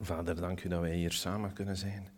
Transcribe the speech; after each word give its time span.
Vader, 0.00 0.34
dank 0.34 0.64
u 0.64 0.68
dat 0.68 0.80
wij 0.80 0.94
hier 0.94 1.12
samen 1.12 1.52
kunnen 1.52 1.76
zijn. 1.76 2.08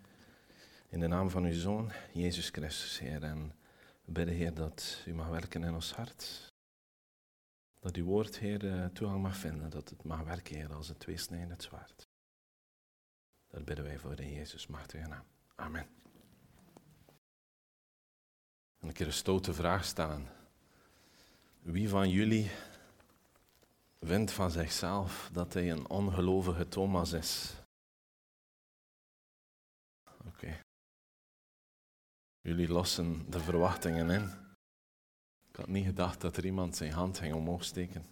In 0.88 1.01
de 1.01 1.07
naam 1.07 1.30
van 1.30 1.45
uw 1.45 1.53
Zoon, 1.53 1.93
Jezus 2.12 2.49
Christus, 2.49 2.99
Heer. 2.99 3.22
En 3.22 3.53
we 4.04 4.12
bidden, 4.12 4.35
Heer, 4.35 4.54
dat 4.54 5.03
u 5.06 5.14
mag 5.14 5.29
werken 5.29 5.64
in 5.64 5.75
ons 5.75 5.93
hart. 5.93 6.53
Dat 7.79 7.96
uw 7.96 8.04
woord, 8.04 8.38
Heer, 8.38 8.69
eh, 8.72 8.85
toegang 8.85 9.22
mag 9.22 9.37
vinden. 9.37 9.71
Dat 9.71 9.88
het 9.88 10.03
mag 10.03 10.22
werken, 10.22 10.56
Heer, 10.56 10.73
als 10.73 10.89
een 10.89 10.96
tweesnijdend 10.96 11.62
zwaard. 11.62 12.09
Dat 13.48 13.64
bidden 13.64 13.85
wij 13.85 13.99
voor 13.99 14.21
in 14.21 14.33
Jezus' 14.33 14.67
machtige 14.67 15.09
naam. 15.09 15.25
Amen. 15.55 15.87
En 18.79 18.89
een 18.89 18.93
keer 18.93 19.07
een 19.07 19.12
stoute 19.12 19.55
vraag 19.55 19.85
stellen. 19.85 20.27
Wie 21.61 21.89
van 21.89 22.11
jullie 22.11 22.51
vindt 24.01 24.33
van 24.33 24.51
zichzelf 24.51 25.31
dat 25.33 25.53
hij 25.53 25.71
een 25.71 25.89
ongelovige 25.89 26.69
Thomas 26.69 27.12
is? 27.12 27.60
Jullie 32.41 32.69
lossen 32.69 33.30
de 33.30 33.41
verwachtingen 33.41 34.11
in. 34.11 34.23
Ik 35.51 35.57
had 35.57 35.69
niet 35.69 35.85
gedacht 35.85 36.21
dat 36.21 36.37
er 36.37 36.45
iemand 36.45 36.77
zijn 36.77 36.93
hand 36.93 37.19
ging 37.19 37.35
omhoog 37.35 37.65
steken. 37.65 38.05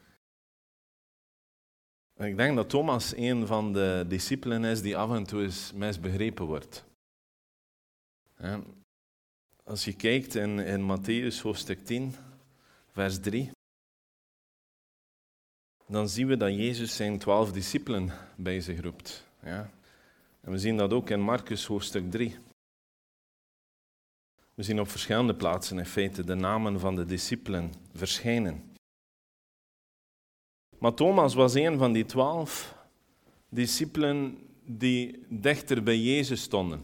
ik 2.17 2.37
denk 2.37 2.57
dat 2.57 2.69
Thomas 2.69 3.17
een 3.17 3.47
van 3.47 3.73
de 3.73 4.05
discipelen 4.09 4.65
is 4.65 4.83
die 4.83 4.97
af 4.97 5.11
en 5.11 5.25
toe 5.25 5.43
eens 5.43 5.73
misbegrepen 5.73 6.45
wordt. 6.45 6.85
Als 9.65 9.85
je 9.85 9.97
kijkt 9.97 10.35
in, 10.35 10.59
in 10.59 10.99
Matthäus 10.99 11.43
hoofdstuk 11.43 11.85
10, 11.85 12.15
vers 12.91 13.21
3, 13.21 13.51
dan 15.87 16.09
zien 16.09 16.27
we 16.27 16.37
dat 16.37 16.55
Jezus 16.55 16.97
zijn 16.97 17.19
twaalf 17.19 17.53
discipelen 17.53 18.11
bij 18.37 18.61
zich 18.61 18.81
roept. 18.81 19.27
Ja? 19.43 19.71
En 20.41 20.51
we 20.51 20.59
zien 20.59 20.77
dat 20.77 20.93
ook 20.93 21.11
in 21.11 21.21
Marcus 21.21 21.67
hoofdstuk 21.67 22.11
3. 22.11 22.37
We 24.59 24.65
zien 24.65 24.81
op 24.81 24.89
verschillende 24.89 25.35
plaatsen 25.35 25.79
in 25.79 25.87
feite 25.87 26.25
de 26.25 26.35
namen 26.35 26.81
van 26.81 26.95
de 26.97 27.05
discipelen 27.05 27.73
verschijnen. 27.95 28.77
Maar 30.79 30.95
Thomas 30.95 31.35
was 31.35 31.55
een 31.55 31.79
van 31.79 31.93
die 31.93 32.05
twaalf 32.05 32.75
discipelen 33.49 34.39
die 34.65 35.25
dichter 35.29 35.83
bij 35.83 35.99
Jezus 35.99 36.43
stonden. 36.43 36.83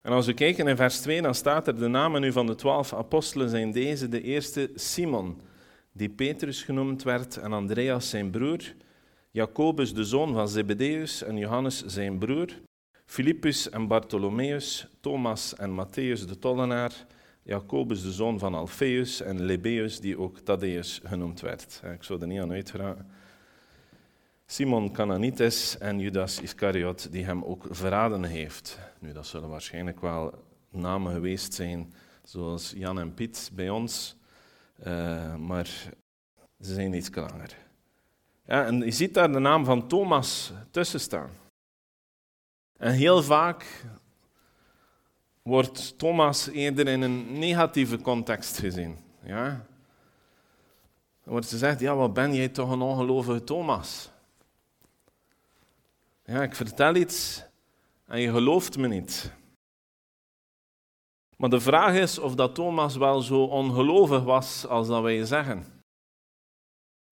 En 0.00 0.12
als 0.12 0.26
we 0.26 0.34
kijken 0.34 0.68
in 0.68 0.76
vers 0.76 1.00
2, 1.00 1.22
dan 1.22 1.34
staat 1.34 1.66
er 1.66 1.78
de 1.78 1.88
namen 1.88 2.20
nu 2.20 2.32
van 2.32 2.46
de 2.46 2.54
twaalf 2.54 2.94
apostelen 2.94 3.48
zijn 3.48 3.72
deze. 3.72 4.08
De 4.08 4.22
eerste 4.22 4.70
Simon, 4.74 5.40
die 5.92 6.10
Petrus 6.10 6.62
genoemd 6.62 7.02
werd, 7.02 7.36
en 7.36 7.52
Andreas 7.52 8.10
zijn 8.10 8.30
broer, 8.30 8.74
Jacobus 9.30 9.94
de 9.94 10.04
zoon 10.04 10.32
van 10.32 10.48
Zebedeus 10.48 11.22
en 11.22 11.36
Johannes 11.36 11.84
zijn 11.86 12.18
broer, 12.18 12.48
Filippus 13.08 13.70
en 13.70 13.86
Bartholomeus, 13.86 14.86
Thomas 15.00 15.54
en 15.56 15.70
Matthäus 15.70 16.26
de 16.26 16.38
tollenaar, 16.38 16.92
Jacobus 17.42 18.02
de 18.02 18.12
zoon 18.12 18.38
van 18.38 18.54
Alfeus 18.54 19.20
en 19.20 19.44
Lebeus, 19.44 20.00
die 20.00 20.18
ook 20.18 20.38
Thaddeus 20.38 21.00
genoemd 21.04 21.40
werd. 21.40 21.82
Ik 21.94 22.02
zou 22.02 22.20
er 22.20 22.26
niet 22.26 22.40
aan 22.40 22.52
uitvragen. 22.52 23.06
Simon 24.46 24.92
Cananites 24.92 25.78
en 25.78 25.98
Judas 25.98 26.40
Iscariot, 26.40 27.12
die 27.12 27.24
hem 27.24 27.44
ook 27.44 27.66
verraden 27.70 28.24
heeft. 28.24 28.78
Nu, 28.98 29.12
dat 29.12 29.26
zullen 29.26 29.48
waarschijnlijk 29.48 30.00
wel 30.00 30.44
namen 30.70 31.12
geweest 31.12 31.54
zijn, 31.54 31.92
zoals 32.22 32.72
Jan 32.76 32.98
en 32.98 33.14
Piet 33.14 33.50
bij 33.54 33.70
ons, 33.70 34.16
uh, 34.86 35.34
maar 35.36 35.66
ze 36.60 36.74
zijn 36.74 36.94
iets 36.94 37.14
langer. 37.14 37.56
Ja, 38.46 38.66
en 38.66 38.80
je 38.80 38.90
ziet 38.90 39.14
daar 39.14 39.32
de 39.32 39.38
naam 39.38 39.64
van 39.64 39.88
Thomas 39.88 40.52
tussen 40.70 41.00
staan. 41.00 41.30
En 42.78 42.92
heel 42.92 43.22
vaak 43.22 43.84
wordt 45.42 45.98
Thomas 45.98 46.48
eerder 46.48 46.88
in 46.88 47.02
een 47.02 47.38
negatieve 47.38 48.00
context 48.00 48.58
gezien. 48.58 48.98
Ja? 49.22 49.48
Dan 51.24 51.32
wordt 51.32 51.48
gezegd, 51.48 51.80
ja, 51.80 51.94
wat 51.94 52.12
ben 52.12 52.34
jij 52.34 52.48
toch 52.48 52.70
een 52.70 52.80
ongelovige 52.80 53.44
Thomas? 53.44 54.10
Ja, 56.24 56.42
ik 56.42 56.54
vertel 56.54 56.94
iets 56.94 57.44
en 58.06 58.20
je 58.20 58.30
gelooft 58.30 58.76
me 58.76 58.88
niet. 58.88 59.32
Maar 61.36 61.50
de 61.50 61.60
vraag 61.60 61.94
is 61.94 62.18
of 62.18 62.34
dat 62.34 62.54
Thomas 62.54 62.96
wel 62.96 63.20
zo 63.20 63.42
ongelovig 63.42 64.22
was 64.22 64.66
als 64.66 64.86
dat 64.86 65.02
wij 65.02 65.24
zeggen. 65.24 65.64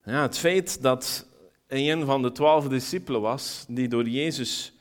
Ja, 0.05 0.23
het 0.23 0.39
feit 0.39 0.83
dat 0.83 1.27
hij 1.67 1.93
een 1.93 2.05
van 2.05 2.23
de 2.23 2.33
twaalf 2.33 2.69
discipelen 2.69 3.21
was 3.21 3.65
die 3.69 3.89
door 3.89 4.09
Jezus 4.09 4.76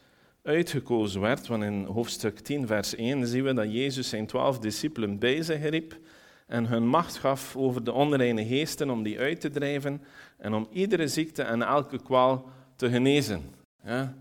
uitgekozen 0.45 1.21
werd, 1.21 1.47
want 1.47 1.63
in 1.63 1.83
hoofdstuk 1.83 2.39
10, 2.39 2.67
vers 2.67 2.95
1 2.95 3.27
zien 3.27 3.43
we 3.43 3.53
dat 3.53 3.73
Jezus 3.73 4.09
zijn 4.09 4.25
twaalf 4.25 4.59
discipelen 4.59 5.19
bij 5.19 5.41
zich 5.41 5.69
riep 5.69 5.97
en 6.47 6.65
hun 6.65 6.87
macht 6.87 7.17
gaf 7.17 7.55
over 7.55 7.83
de 7.83 7.91
onreine 7.91 8.45
geesten 8.45 8.89
om 8.89 9.03
die 9.03 9.19
uit 9.19 9.41
te 9.41 9.49
drijven 9.49 10.01
en 10.37 10.53
om 10.53 10.67
iedere 10.71 11.07
ziekte 11.07 11.43
en 11.43 11.61
elke 11.61 12.01
kwaal 12.01 12.49
te 12.75 12.89
genezen. 12.89 13.41
Ja? 13.83 14.17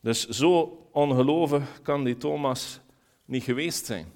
Dus 0.00 0.28
zo 0.28 0.78
ongelovig 0.92 1.82
kan 1.82 2.04
die 2.04 2.16
Thomas 2.16 2.80
niet 3.24 3.42
geweest 3.42 3.86
zijn. 3.86 4.06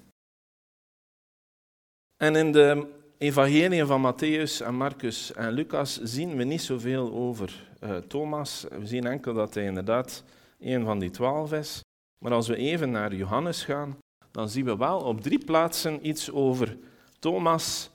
En 2.17 2.35
in 2.35 2.51
de 2.51 2.87
evangeliën 3.17 3.87
van 3.87 4.13
Matthäus 4.13 4.65
en 4.65 4.75
Marcus 4.75 5.33
en 5.33 5.51
Lucas 5.51 6.01
zien 6.03 6.35
we 6.35 6.43
niet 6.43 6.61
zoveel 6.61 7.11
over 7.11 7.67
uh, 7.83 7.97
Thomas. 7.97 8.65
We 8.69 8.87
zien 8.87 9.05
enkel 9.05 9.33
dat 9.33 9.53
hij 9.53 9.65
inderdaad 9.65 10.23
een 10.59 10.85
van 10.85 10.99
die 10.99 11.09
twaalf 11.09 11.53
is. 11.53 11.81
Maar 12.17 12.33
als 12.33 12.47
we 12.47 12.55
even 12.55 12.91
naar 12.91 13.15
Johannes 13.15 13.63
gaan, 13.63 13.97
dan 14.31 14.49
zien 14.49 14.65
we 14.65 14.77
wel 14.77 14.99
op 14.99 15.21
drie 15.21 15.45
plaatsen 15.45 16.07
iets 16.07 16.31
over 16.31 16.77
Thomas, 17.19 17.89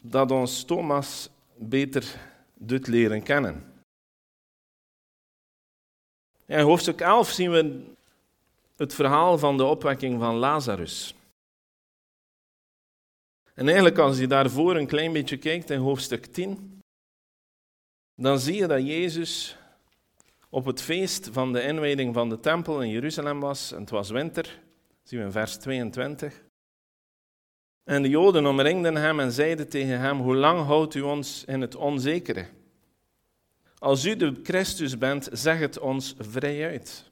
dat 0.00 0.30
ons 0.30 0.64
Thomas 0.64 1.30
beter 1.56 2.20
doet 2.54 2.86
leren 2.86 3.22
kennen. 3.22 3.72
In 6.46 6.60
hoofdstuk 6.60 7.00
11 7.00 7.28
zien 7.28 7.50
we 7.50 7.92
het 8.76 8.94
verhaal 8.94 9.38
van 9.38 9.56
de 9.56 9.64
opwekking 9.64 10.20
van 10.20 10.34
Lazarus. 10.34 11.14
En 13.54 13.64
eigenlijk 13.66 13.98
als 13.98 14.18
je 14.18 14.26
daarvoor 14.26 14.76
een 14.76 14.86
klein 14.86 15.12
beetje 15.12 15.36
kijkt 15.36 15.70
in 15.70 15.78
hoofdstuk 15.78 16.26
10, 16.26 16.80
dan 18.14 18.38
zie 18.38 18.54
je 18.54 18.66
dat 18.66 18.86
Jezus 18.86 19.56
op 20.54 20.64
het 20.64 20.82
feest 20.82 21.28
van 21.32 21.52
de 21.52 21.62
inwijding 21.62 22.14
van 22.14 22.28
de 22.28 22.40
tempel 22.40 22.82
in 22.82 22.88
Jeruzalem 22.88 23.40
was, 23.40 23.72
en 23.72 23.80
het 23.80 23.90
was 23.90 24.10
winter, 24.10 24.60
zien 25.02 25.18
we 25.18 25.24
in 25.24 25.32
vers 25.32 25.56
22. 25.56 26.42
En 27.84 28.02
de 28.02 28.08
Joden 28.08 28.46
omringden 28.46 28.96
hem 28.96 29.20
en 29.20 29.32
zeiden 29.32 29.68
tegen 29.68 30.00
hem, 30.00 30.18
hoe 30.18 30.36
lang 30.36 30.64
houdt 30.64 30.94
u 30.94 31.00
ons 31.00 31.44
in 31.44 31.60
het 31.60 31.74
onzekere? 31.74 32.46
Als 33.78 34.04
u 34.04 34.16
de 34.16 34.40
Christus 34.42 34.98
bent, 34.98 35.28
zeg 35.32 35.58
het 35.58 35.78
ons 35.78 36.14
vrijuit. 36.18 37.10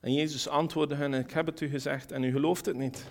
En 0.00 0.12
Jezus 0.12 0.48
antwoordde 0.48 0.94
hen, 0.94 1.14
ik 1.14 1.30
heb 1.30 1.46
het 1.46 1.60
u 1.60 1.68
gezegd 1.68 2.12
en 2.12 2.22
u 2.22 2.30
gelooft 2.30 2.66
het 2.66 2.76
niet. 2.76 3.06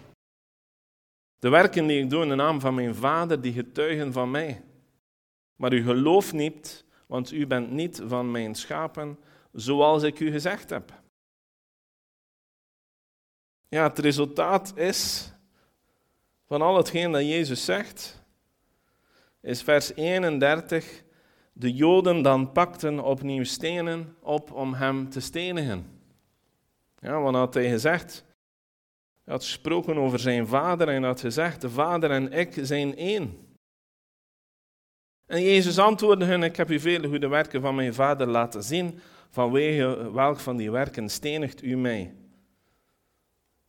De 1.40 1.50
werken 1.50 1.88
die 1.88 2.01
ik 2.01 2.09
doe 2.09 2.23
in 2.23 2.29
de 2.29 2.35
naam 2.35 2.59
van 2.59 2.75
mijn 2.75 2.95
Vader, 2.95 3.41
die 3.41 3.53
getuigen 3.53 4.13
van 4.13 4.31
mij. 4.31 4.63
Maar 5.55 5.73
u 5.73 5.84
gelooft 5.84 6.34
niet, 6.34 6.85
want 7.07 7.31
u 7.31 7.47
bent 7.47 7.72
niet 7.72 8.01
van 8.05 8.31
mijn 8.31 8.55
schapen, 8.55 9.17
zoals 9.53 10.03
ik 10.03 10.19
u 10.19 10.31
gezegd 10.31 10.69
heb. 10.69 11.02
Ja, 13.69 13.88
het 13.88 14.00
resultaat 14.00 14.78
is 14.78 15.31
van 16.47 16.62
al 16.62 16.78
hetgeen 16.78 17.12
dat 17.12 17.22
Jezus 17.22 17.66
zegt, 17.66 18.24
is 19.41 19.62
vers 19.62 19.94
31 19.94 21.03
de 21.53 21.74
Joden 21.74 22.22
dan 22.22 22.52
pakten 22.52 23.00
opnieuw 23.00 23.44
stenen 23.44 24.16
op 24.20 24.52
om 24.52 24.73
hem 24.73 25.09
te 25.09 25.20
stenigen. 25.20 26.02
Ja, 26.99 27.22
want 27.22 27.35
had 27.35 27.53
hij 27.53 27.70
gezegd, 27.70 28.26
hij 29.23 29.34
had 29.34 29.44
gesproken 29.44 29.97
over 29.97 30.20
zijn 30.20 30.47
vader 30.47 30.88
en 30.88 31.03
had 31.03 31.20
gezegd, 31.20 31.61
de 31.61 31.70
vader 31.70 32.11
en 32.11 32.32
ik 32.32 32.59
zijn 32.61 32.96
één. 32.97 33.47
En 35.26 35.41
Jezus 35.41 35.79
antwoordde 35.79 36.26
hen, 36.26 36.44
ik 36.44 36.56
heb 36.56 36.70
u 36.70 36.79
vele 36.79 37.08
goede 37.08 37.28
werken 37.28 37.61
van 37.61 37.76
mijn 37.76 37.94
vader 37.94 38.28
laten 38.28 38.64
zien, 38.64 38.99
vanwege 39.34 40.12
welk 40.12 40.40
van 40.40 40.58
die 40.58 40.72
werken 40.72 41.09
stenigt 41.09 41.64
u 41.64 41.76
mij? 41.76 42.14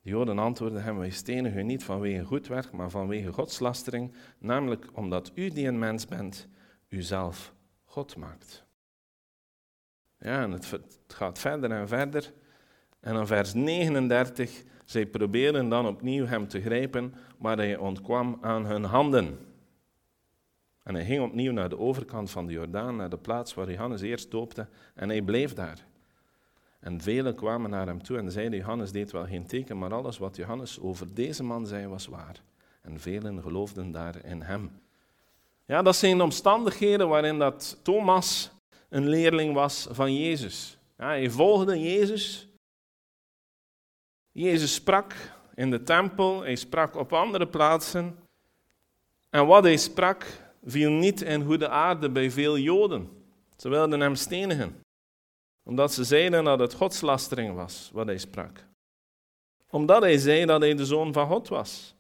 De 0.01 0.11
Joden 0.11 0.39
antwoordden 0.39 0.83
hem, 0.83 0.99
wij 0.99 1.11
stenigen 1.11 1.59
u 1.59 1.63
niet 1.63 1.85
vanwege 1.85 2.25
goed 2.25 2.47
werk, 2.47 2.73
maar 2.73 2.91
vanwege 2.91 3.33
godslastering, 3.33 4.15
namelijk 4.39 4.87
omdat 4.93 5.33
u 5.35 5.49
die 5.49 5.67
een 5.67 5.79
mens 5.79 6.07
bent, 6.07 6.49
uzelf 6.89 7.55
God 7.85 8.17
maakt. 8.17 8.65
Ja, 10.19 10.43
en 10.43 10.51
het, 10.51 10.79
gaat 11.07 11.39
verder 11.39 11.71
en 11.71 11.89
verder. 11.89 12.33
En 13.01 13.15
dan 13.15 13.27
vers 13.27 13.55
39, 13.55 14.63
zij 14.85 15.07
proberen 15.07 15.69
dan 15.69 15.87
opnieuw 15.87 16.27
hem 16.27 16.49
te 16.49 16.61
grijpen, 16.61 17.15
maar 17.39 17.57
hij 17.57 17.77
ontkwam 17.77 18.39
aan 18.41 18.67
hun 18.67 18.85
handen. 18.85 19.39
En 20.85 20.95
hij 20.95 21.05
ging 21.05 21.23
opnieuw 21.23 21.53
naar 21.53 21.69
de 21.69 21.79
overkant 21.79 22.31
van 22.31 22.47
de 22.47 22.53
Jordaan, 22.53 22.97
naar 22.97 23.11
de 23.11 23.19
plaats 23.19 23.55
waar 23.55 23.71
Johannes 23.71 24.01
eerst 24.01 24.31
doopte, 24.31 24.69
en 24.95 25.09
hij 25.09 25.23
bleef 25.23 25.55
daar. 25.55 25.85
En 26.81 27.01
velen 27.01 27.35
kwamen 27.35 27.71
naar 27.71 27.87
hem 27.87 28.03
toe 28.03 28.19
en 28.19 28.31
zeiden, 28.31 28.59
Johannes 28.59 28.93
deed 28.93 29.13
wel 29.13 29.27
geen 29.27 29.47
teken, 29.47 29.79
maar 29.79 29.95
alles 29.95 30.19
wat 30.19 30.37
Johannes 30.37 30.81
over 30.81 31.15
deze 31.15 31.43
man 31.43 31.67
zei 31.67 31.87
was 31.87 32.07
waar. 32.07 32.43
En 32.83 33.01
velen 33.01 33.43
geloofden 33.43 33.93
daar 33.93 34.25
in 34.25 34.43
hem. 34.43 34.71
Ja, 35.67 35.83
dat 35.83 35.97
zijn 35.97 36.21
omstandigheden 36.21 37.09
waarin 37.09 37.39
dat 37.39 37.79
Thomas 37.83 38.51
een 38.89 39.09
leerling 39.09 39.55
was 39.55 39.89
van 39.91 40.15
Jezus. 40.15 40.79
Ja, 40.99 41.07
hij 41.07 41.31
volgde 41.31 41.81
Jezus. 41.81 42.49
Jezus 44.33 44.75
sprak 44.75 45.15
in 45.55 45.71
de 45.71 45.83
tempel, 45.83 46.43
hij 46.43 46.57
sprak 46.57 46.97
op 46.97 47.13
andere 47.13 47.47
plaatsen. 47.47 48.19
En 49.31 49.47
wat 49.47 49.65
hij 49.65 49.77
sprak 49.77 50.27
viel 50.65 50.91
niet 50.91 51.23
in 51.23 51.45
goede 51.45 51.69
aarde 51.69 52.11
bij 52.11 52.31
veel 52.31 52.59
Joden. 52.59 53.09
Ze 53.57 53.69
wilden 53.69 54.01
hem 54.01 54.15
stenigen, 54.15 54.81
omdat 55.63 55.93
ze 55.93 56.05
zeiden 56.05 56.45
dat 56.45 56.59
het 56.59 56.75
godslastering 56.75 57.55
was 57.55 57.91
wat 57.93 58.07
hij 58.07 58.19
sprak. 58.19 58.67
Omdat 59.71 60.03
hij 60.03 60.19
zei 60.19 60.45
dat 60.45 60.61
hij 60.61 60.75
de 60.75 60.87
zoon 60.87 61.13
van 61.13 61.27
God 61.27 61.49
was. 61.49 61.95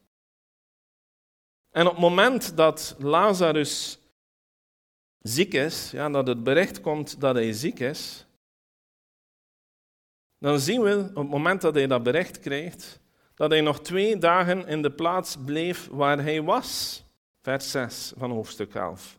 En 1.70 1.86
op 1.86 1.92
het 1.92 2.00
moment 2.00 2.56
dat 2.56 2.96
Lazarus 2.98 3.98
ziek 5.18 5.54
is, 5.54 5.90
ja, 5.90 6.10
dat 6.10 6.26
het 6.26 6.44
bericht 6.44 6.80
komt 6.80 7.20
dat 7.20 7.34
hij 7.34 7.52
ziek 7.52 7.80
is, 7.80 8.26
dan 10.38 10.60
zien 10.60 10.82
we 10.82 11.10
op 11.10 11.16
het 11.16 11.28
moment 11.28 11.60
dat 11.60 11.74
hij 11.74 11.86
dat 11.86 12.02
bericht 12.02 12.38
krijgt, 12.38 13.00
dat 13.34 13.50
hij 13.50 13.60
nog 13.60 13.80
twee 13.80 14.18
dagen 14.18 14.66
in 14.66 14.82
de 14.82 14.90
plaats 14.90 15.36
bleef 15.44 15.88
waar 15.88 16.22
hij 16.22 16.42
was. 16.42 17.03
Vers 17.44 17.70
6 17.70 18.12
van 18.16 18.30
hoofdstuk 18.30 18.74
11. 18.74 19.18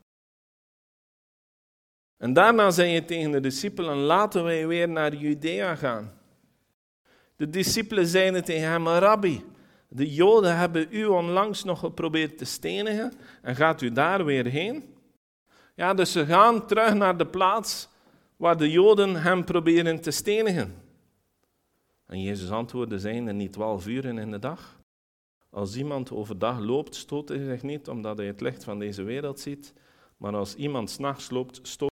En 2.18 2.34
daarna 2.34 2.72
zei 2.72 2.92
hij 2.92 3.02
tegen 3.02 3.32
de 3.32 3.40
discipelen, 3.40 3.98
laten 3.98 4.44
wij 4.44 4.68
weer 4.68 4.90
naar 4.90 5.16
Judea 5.16 5.76
gaan. 5.76 6.14
De 7.36 7.50
discipelen 7.50 8.08
zeiden 8.08 8.44
tegen 8.44 8.70
hem, 8.70 8.88
Rabbi, 8.88 9.46
de 9.88 10.14
Joden 10.14 10.58
hebben 10.58 10.88
u 10.90 11.06
onlangs 11.06 11.64
nog 11.64 11.80
geprobeerd 11.80 12.38
te 12.38 12.46
stenigen 12.46 13.14
en 13.42 13.56
gaat 13.56 13.82
u 13.82 13.92
daar 13.92 14.26
weer 14.26 14.46
heen? 14.46 14.96
Ja, 15.76 15.94
dus 15.94 16.12
ze 16.12 16.26
gaan 16.26 16.66
terug 16.66 16.94
naar 16.94 17.18
de 17.18 17.28
plaats 17.28 17.90
waar 18.36 18.58
de 18.58 18.72
Joden 18.72 19.16
hem 19.22 19.44
proberen 19.44 20.02
te 20.02 20.12
stenigen. 20.12 20.76
En 22.06 22.22
Jezus 22.22 22.50
antwoordde, 22.50 23.00
zijn 23.00 23.28
er 23.28 23.34
niet 23.34 23.54
twaalf 23.54 23.88
uren 23.88 24.18
in 24.18 24.32
de 24.32 24.40
dag? 24.40 24.75
Als 25.56 25.76
iemand 25.76 26.12
overdag 26.12 26.60
loopt, 26.60 26.96
stoot 26.96 27.30
hij 27.30 27.44
zich 27.44 27.64
niet 27.64 27.88
omdat 27.88 28.18
hij 28.18 28.28
het 28.28 28.42
licht 28.42 28.64
van 28.64 28.80
deze 28.80 29.04
wereld 29.04 29.40
ziet, 29.40 29.74
maar 30.18 30.36
als 30.36 30.56
iemand 30.56 30.90
s'nachts 30.90 31.30
loopt, 31.30 31.68
stoot 31.68 31.92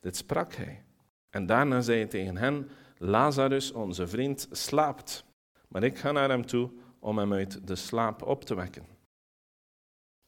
Dit 0.00 0.16
sprak 0.16 0.54
hij. 0.54 0.84
En 1.30 1.46
daarna 1.46 1.80
zei 1.80 1.98
hij 1.98 2.06
tegen 2.06 2.36
hen, 2.36 2.68
Lazarus, 2.96 3.72
onze 3.72 4.06
vriend, 4.06 4.48
slaapt, 4.50 5.24
maar 5.68 5.82
ik 5.82 5.98
ga 5.98 6.12
naar 6.12 6.28
hem 6.28 6.46
toe 6.46 6.70
om 6.98 7.18
hem 7.18 7.32
uit 7.32 7.66
de 7.66 7.76
slaap 7.76 8.22
op 8.22 8.44
te 8.44 8.54
wekken. 8.54 8.86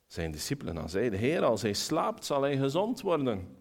Zijn 0.07 0.31
discipelen 0.31 0.75
dan 0.75 0.89
zeiden, 0.89 1.19
Heer, 1.19 1.43
als 1.43 1.63
hij 1.63 1.73
slaapt, 1.73 2.25
zal 2.25 2.43
hij 2.43 2.57
gezond 2.57 3.01
worden. 3.01 3.60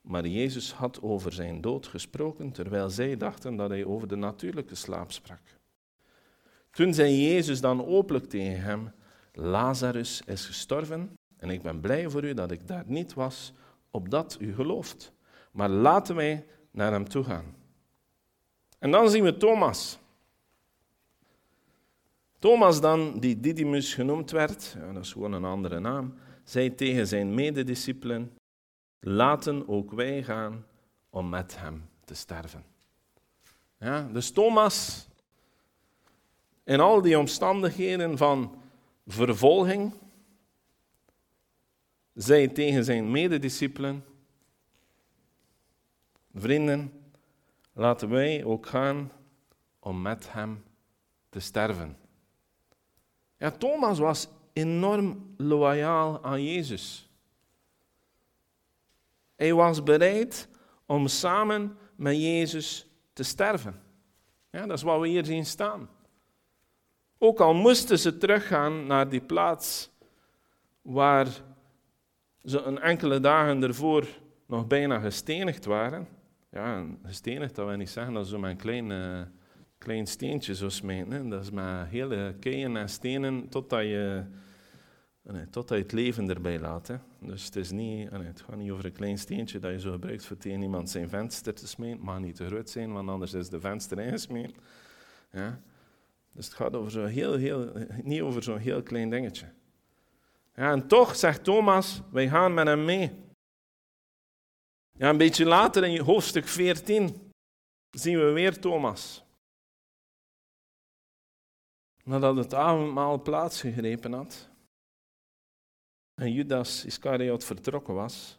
Maar 0.00 0.26
Jezus 0.26 0.72
had 0.72 1.02
over 1.02 1.32
zijn 1.32 1.60
dood 1.60 1.86
gesproken, 1.86 2.52
terwijl 2.52 2.90
zij 2.90 3.16
dachten 3.16 3.56
dat 3.56 3.70
hij 3.70 3.84
over 3.84 4.08
de 4.08 4.16
natuurlijke 4.16 4.74
slaap 4.74 5.12
sprak. 5.12 5.40
Toen 6.70 6.94
zei 6.94 7.22
Jezus 7.22 7.60
dan 7.60 7.86
openlijk 7.86 8.28
tegen 8.28 8.62
hem, 8.62 8.92
Lazarus 9.32 10.22
is 10.26 10.46
gestorven 10.46 11.10
en 11.36 11.50
ik 11.50 11.62
ben 11.62 11.80
blij 11.80 12.08
voor 12.10 12.24
u 12.24 12.34
dat 12.34 12.50
ik 12.50 12.66
daar 12.66 12.84
niet 12.86 13.14
was, 13.14 13.52
opdat 13.90 14.36
u 14.40 14.54
gelooft. 14.54 15.12
Maar 15.52 15.68
laten 15.68 16.14
wij 16.14 16.46
naar 16.70 16.92
hem 16.92 17.08
toe 17.08 17.24
gaan. 17.24 17.54
En 18.78 18.90
dan 18.90 19.10
zien 19.10 19.24
we 19.24 19.36
Thomas. 19.36 19.98
Thomas 22.38 22.80
dan, 22.80 23.18
die 23.18 23.40
Didymus 23.40 23.94
genoemd 23.94 24.30
werd, 24.30 24.76
ja, 24.78 24.92
dat 24.92 25.04
is 25.04 25.12
gewoon 25.12 25.32
een 25.32 25.44
andere 25.44 25.80
naam, 25.80 26.14
zei 26.44 26.74
tegen 26.74 27.06
zijn 27.06 27.34
medediscipelen, 27.34 28.32
laten 29.00 29.68
ook 29.68 29.92
wij 29.92 30.22
gaan 30.22 30.64
om 31.10 31.28
met 31.28 31.58
hem 31.58 31.88
te 32.04 32.14
sterven. 32.14 32.64
Ja, 33.78 34.08
dus 34.12 34.30
Thomas, 34.30 35.06
in 36.64 36.80
al 36.80 37.02
die 37.02 37.18
omstandigheden 37.18 38.18
van 38.18 38.62
vervolging, 39.06 39.92
zei 42.14 42.52
tegen 42.52 42.84
zijn 42.84 43.10
medediscipelen, 43.10 44.04
vrienden, 46.34 46.92
laten 47.72 48.08
wij 48.08 48.44
ook 48.44 48.66
gaan 48.66 49.12
om 49.78 50.02
met 50.02 50.32
hem 50.32 50.64
te 51.28 51.40
sterven. 51.40 51.96
Thomas 53.58 53.98
was 53.98 54.28
enorm 54.52 55.34
loyaal 55.36 56.24
aan 56.24 56.44
Jezus. 56.44 57.09
Hij 59.40 59.54
was 59.54 59.82
bereid 59.82 60.48
om 60.86 61.06
samen 61.06 61.76
met 61.96 62.16
Jezus 62.16 62.90
te 63.12 63.22
sterven. 63.22 63.82
Ja, 64.50 64.66
dat 64.66 64.76
is 64.76 64.82
wat 64.82 65.00
we 65.00 65.08
hier 65.08 65.24
zien 65.24 65.46
staan. 65.46 65.88
Ook 67.18 67.40
al 67.40 67.54
moesten 67.54 67.98
ze 67.98 68.18
teruggaan 68.18 68.86
naar 68.86 69.08
die 69.08 69.20
plaats 69.20 69.90
waar 70.82 71.26
ze 72.42 72.62
een 72.62 72.78
enkele 72.78 73.20
dagen 73.20 73.62
ervoor 73.62 74.06
nog 74.46 74.66
bijna 74.66 74.98
gestenigd 74.98 75.64
waren. 75.64 76.08
Ja, 76.50 76.86
gestenigd, 77.04 77.54
dat 77.54 77.66
wil 77.66 77.76
niet 77.76 77.90
zeggen 77.90 78.14
dat 78.14 78.26
ze 78.26 78.38
met 78.38 78.50
een 78.50 78.56
klein, 78.56 78.90
uh, 78.90 79.20
klein 79.78 80.06
steentje 80.06 80.54
zo. 80.54 80.68
Dat 81.28 81.42
is 81.42 81.50
met 81.50 81.88
hele 81.88 82.34
keien 82.40 82.76
en 82.76 82.88
stenen 82.88 83.48
totdat 83.48 83.82
je 83.82 84.24
Totdat 85.50 85.76
je 85.76 85.82
het 85.82 85.92
leven 85.92 86.28
erbij 86.28 86.58
laat. 86.58 86.90
Dus 87.18 87.44
het, 87.44 87.56
is 87.56 87.70
niet, 87.70 88.10
het 88.10 88.40
gaat 88.40 88.56
niet 88.56 88.70
over 88.70 88.84
een 88.84 88.92
klein 88.92 89.18
steentje 89.18 89.58
dat 89.58 89.70
je 89.70 89.80
zo 89.80 89.92
gebruikt 89.92 90.24
voor 90.24 90.36
tegen 90.36 90.62
iemand 90.62 90.90
zijn 90.90 91.08
venster 91.08 91.54
te 91.54 91.66
smeten. 91.66 91.96
Het 91.96 92.06
mag 92.06 92.18
niet 92.18 92.36
te 92.36 92.46
groot 92.46 92.70
zijn, 92.70 92.92
want 92.92 93.08
anders 93.08 93.32
is 93.32 93.48
de 93.48 93.60
venster 93.60 93.98
ingesmeed. 93.98 94.54
Ja. 95.32 95.60
Dus 96.32 96.44
het 96.44 96.54
gaat 96.54 96.74
over 96.74 96.90
zo 96.90 97.04
heel, 97.04 97.34
heel, 97.34 97.72
niet 98.02 98.20
over 98.20 98.42
zo'n 98.42 98.58
heel 98.58 98.82
klein 98.82 99.10
dingetje. 99.10 99.46
Ja, 100.54 100.72
en 100.72 100.86
toch 100.86 101.16
zegt 101.16 101.44
Thomas, 101.44 102.02
wij 102.10 102.28
gaan 102.28 102.54
met 102.54 102.66
hem 102.66 102.84
mee. 102.84 103.12
Ja, 104.92 105.08
een 105.08 105.16
beetje 105.16 105.44
later 105.44 105.84
in 105.84 106.00
hoofdstuk 106.00 106.46
14 106.46 107.32
zien 107.90 108.18
we 108.18 108.30
weer 108.30 108.60
Thomas. 108.60 109.24
Nadat 112.04 112.36
het 112.36 112.54
avondmaal 112.54 113.22
plaatsgegrepen 113.22 114.12
had, 114.12 114.49
en 116.20 116.32
Judas 116.32 116.84
Iscariot 116.84 117.44
vertrokken 117.44 117.94
was, 117.94 118.38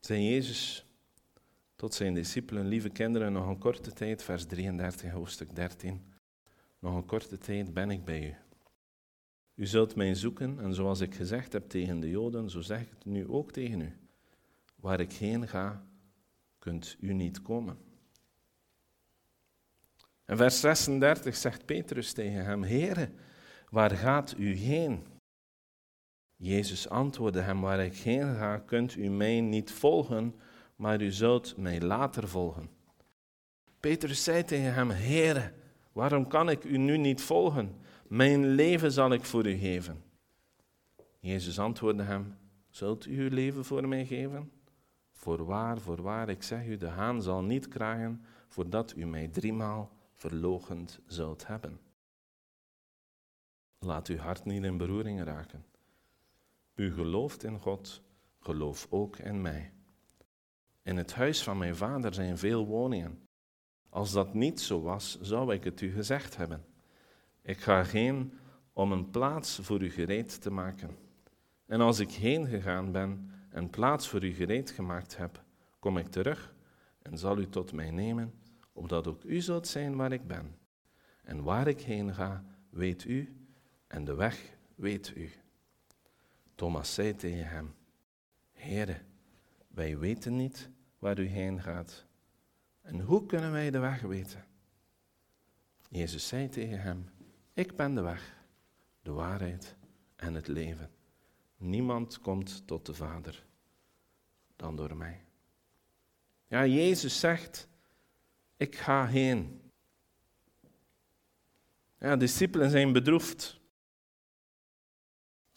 zei 0.00 0.22
Jezus 0.22 0.86
tot 1.76 1.94
zijn 1.94 2.14
discipelen, 2.14 2.66
lieve 2.66 2.88
kinderen, 2.88 3.32
nog 3.32 3.46
een 3.46 3.58
korte 3.58 3.92
tijd, 3.92 4.22
vers 4.22 4.46
33, 4.46 5.10
hoofdstuk 5.10 5.54
13, 5.54 6.12
nog 6.78 6.94
een 6.94 7.06
korte 7.06 7.38
tijd 7.38 7.74
ben 7.74 7.90
ik 7.90 8.04
bij 8.04 8.26
u. 8.28 8.34
U 9.54 9.66
zult 9.66 9.94
mij 9.96 10.14
zoeken 10.14 10.58
en 10.60 10.74
zoals 10.74 11.00
ik 11.00 11.14
gezegd 11.14 11.52
heb 11.52 11.68
tegen 11.68 12.00
de 12.00 12.10
Joden, 12.10 12.50
zo 12.50 12.60
zeg 12.60 12.80
ik 12.80 12.90
het 12.90 13.04
nu 13.04 13.28
ook 13.28 13.52
tegen 13.52 13.80
u. 13.80 13.96
Waar 14.76 15.00
ik 15.00 15.12
heen 15.12 15.48
ga, 15.48 15.86
kunt 16.58 16.96
u 17.00 17.12
niet 17.12 17.42
komen. 17.42 17.78
En 20.24 20.36
vers 20.36 20.60
36 20.60 21.36
zegt 21.36 21.64
Petrus 21.64 22.12
tegen 22.12 22.44
hem, 22.44 22.62
Heere, 22.62 23.10
waar 23.70 23.90
gaat 23.90 24.34
u 24.36 24.54
heen? 24.54 25.16
Jezus 26.40 26.88
antwoordde 26.88 27.40
hem, 27.40 27.60
waar 27.60 27.84
ik 27.84 27.96
heen 27.96 28.34
ga, 28.34 28.58
kunt 28.58 28.96
u 28.96 29.08
mij 29.08 29.40
niet 29.40 29.72
volgen, 29.72 30.34
maar 30.76 31.02
u 31.02 31.10
zult 31.10 31.56
mij 31.56 31.80
later 31.80 32.28
volgen. 32.28 32.70
Petrus 33.80 34.24
zei 34.24 34.44
tegen 34.44 34.74
hem, 34.74 34.90
Heere, 34.90 35.52
waarom 35.92 36.28
kan 36.28 36.50
ik 36.50 36.64
u 36.64 36.76
nu 36.76 36.96
niet 36.96 37.22
volgen? 37.22 37.76
Mijn 38.08 38.46
leven 38.46 38.92
zal 38.92 39.12
ik 39.12 39.24
voor 39.24 39.46
u 39.46 39.54
geven. 39.54 40.02
Jezus 41.20 41.58
antwoordde 41.58 42.02
hem, 42.02 42.36
zult 42.68 43.06
u 43.06 43.20
uw 43.20 43.28
leven 43.28 43.64
voor 43.64 43.88
mij 43.88 44.06
geven? 44.06 44.50
Voorwaar, 45.12 45.78
voorwaar, 45.78 46.28
ik 46.28 46.42
zeg 46.42 46.66
u, 46.66 46.76
de 46.76 46.86
haan 46.86 47.22
zal 47.22 47.42
niet 47.42 47.68
kragen, 47.68 48.24
voordat 48.48 48.96
u 48.96 49.06
mij 49.06 49.28
driemaal 49.28 49.92
verlogend 50.14 51.00
zult 51.06 51.46
hebben. 51.46 51.80
Laat 53.78 54.08
uw 54.08 54.16
hart 54.16 54.44
niet 54.44 54.64
in 54.64 54.76
beroering 54.76 55.22
raken. 55.22 55.64
U 56.78 56.92
gelooft 56.92 57.44
in 57.44 57.58
God, 57.58 58.02
geloof 58.40 58.86
ook 58.90 59.18
in 59.18 59.40
mij. 59.40 59.72
In 60.82 60.96
het 60.96 61.14
huis 61.14 61.42
van 61.42 61.58
mijn 61.58 61.76
vader 61.76 62.14
zijn 62.14 62.38
veel 62.38 62.66
woningen. 62.66 63.22
Als 63.88 64.12
dat 64.12 64.34
niet 64.34 64.60
zo 64.60 64.82
was, 64.82 65.20
zou 65.20 65.54
ik 65.54 65.64
het 65.64 65.80
u 65.80 65.92
gezegd 65.92 66.36
hebben. 66.36 66.64
Ik 67.42 67.58
ga 67.58 67.84
heen 67.84 68.32
om 68.72 68.92
een 68.92 69.10
plaats 69.10 69.58
voor 69.62 69.82
u 69.82 69.90
gereed 69.90 70.40
te 70.42 70.50
maken. 70.50 70.96
En 71.66 71.80
als 71.80 71.98
ik 71.98 72.10
heen 72.10 72.46
gegaan 72.46 72.92
ben 72.92 73.30
en 73.50 73.70
plaats 73.70 74.08
voor 74.08 74.24
u 74.24 74.32
gereed 74.32 74.70
gemaakt 74.70 75.16
heb, 75.16 75.44
kom 75.78 75.98
ik 75.98 76.06
terug 76.06 76.54
en 77.02 77.18
zal 77.18 77.38
u 77.38 77.48
tot 77.48 77.72
mij 77.72 77.90
nemen, 77.90 78.34
opdat 78.72 79.06
ook 79.06 79.24
u 79.24 79.40
zult 79.40 79.66
zijn 79.66 79.96
waar 79.96 80.12
ik 80.12 80.26
ben. 80.26 80.56
En 81.22 81.42
waar 81.42 81.66
ik 81.66 81.80
heen 81.80 82.14
ga, 82.14 82.44
weet 82.70 83.04
u, 83.04 83.36
en 83.86 84.04
de 84.04 84.14
weg 84.14 84.56
weet 84.74 85.12
u. 85.16 85.30
Thomas 86.58 86.94
zei 86.94 87.14
tegen 87.14 87.48
hem, 87.48 87.74
Heere, 88.52 89.00
wij 89.68 89.98
weten 89.98 90.36
niet 90.36 90.70
waar 90.98 91.18
u 91.18 91.26
heen 91.26 91.62
gaat. 91.62 92.06
En 92.80 93.00
hoe 93.00 93.26
kunnen 93.26 93.52
wij 93.52 93.70
de 93.70 93.78
weg 93.78 94.00
weten? 94.00 94.46
Jezus 95.88 96.28
zei 96.28 96.48
tegen 96.48 96.80
hem, 96.80 97.10
ik 97.52 97.76
ben 97.76 97.94
de 97.94 98.00
weg, 98.00 98.36
de 99.02 99.10
waarheid 99.10 99.76
en 100.16 100.34
het 100.34 100.48
leven. 100.48 100.90
Niemand 101.56 102.20
komt 102.20 102.66
tot 102.66 102.86
de 102.86 102.94
Vader 102.94 103.46
dan 104.56 104.76
door 104.76 104.96
mij. 104.96 105.24
Ja, 106.46 106.66
Jezus 106.66 107.20
zegt, 107.20 107.68
ik 108.56 108.76
ga 108.76 109.06
heen. 109.06 109.70
Ja, 111.98 112.16
discipelen 112.16 112.70
zijn 112.70 112.92
bedroefd. 112.92 113.57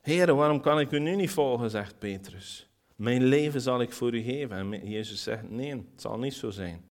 Heer, 0.01 0.36
waarom 0.36 0.62
kan 0.62 0.79
ik 0.79 0.91
u 0.91 1.00
nu 1.00 1.15
niet 1.15 1.31
volgen, 1.31 1.70
zegt 1.70 2.00
Petrus. 2.00 2.70
Mijn 2.96 3.24
leven 3.24 3.62
zal 3.62 3.81
ik 3.81 3.91
voor 3.91 4.13
u 4.13 4.22
geven. 4.22 4.58
En 4.58 4.89
Jezus 4.89 5.24
zegt, 5.24 5.50
nee, 5.50 5.72
het 5.72 6.01
zal 6.01 6.20
niet 6.20 6.34
zo 6.34 6.50
zijn. 6.50 6.89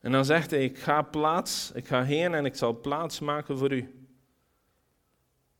En 0.00 0.12
dan 0.12 0.24
zegt 0.24 0.50
hij, 0.50 0.64
ik 0.64 0.78
ga 0.78 1.02
plaats, 1.02 1.72
ik 1.74 1.86
ga 1.86 2.02
heen 2.04 2.34
en 2.34 2.44
ik 2.44 2.54
zal 2.54 2.80
plaats 2.80 3.20
maken 3.20 3.58
voor 3.58 3.72
u. 3.72 3.94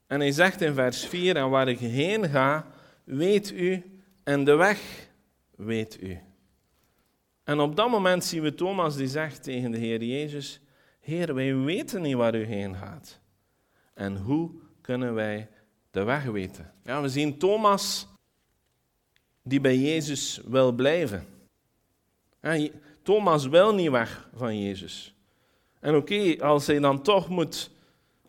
En 0.06 0.20
hij 0.20 0.30
zegt 0.30 0.60
in 0.60 0.74
vers 0.74 1.06
4, 1.06 1.36
en 1.36 1.50
waar 1.50 1.68
ik 1.68 1.78
heen 1.78 2.28
ga, 2.28 2.66
weet 3.04 3.52
u, 3.52 4.00
en 4.24 4.44
de 4.44 4.54
weg 4.54 5.08
weet 5.56 6.02
u. 6.02 6.18
En 7.44 7.60
op 7.60 7.76
dat 7.76 7.90
moment 7.90 8.24
zien 8.24 8.42
we 8.42 8.54
Thomas 8.54 8.96
die 8.96 9.08
zegt 9.08 9.42
tegen 9.42 9.70
de 9.70 9.78
Heer 9.78 10.02
Jezus, 10.02 10.60
Heer, 11.00 11.34
wij 11.34 11.56
weten 11.56 12.02
niet 12.02 12.14
waar 12.14 12.34
u 12.34 12.44
heen 12.44 12.76
gaat. 12.76 13.20
En 13.94 14.16
hoe 14.16 14.50
kunnen 14.80 15.14
wij 15.14 15.48
de 15.90 16.02
weg 16.02 16.24
weten? 16.24 16.72
Ja, 16.84 17.02
we 17.02 17.08
zien 17.08 17.38
Thomas 17.38 18.06
die 19.42 19.60
bij 19.60 19.76
Jezus 19.78 20.40
wil 20.44 20.72
blijven. 20.72 21.26
Thomas 23.02 23.46
wil 23.46 23.74
niet 23.74 23.90
weg 23.90 24.28
van 24.34 24.60
Jezus. 24.60 25.14
En 25.80 25.96
oké, 25.96 26.36
als 26.40 26.66
hij 26.66 26.78
dan 26.78 27.02
toch 27.02 27.28
moet 27.28 27.70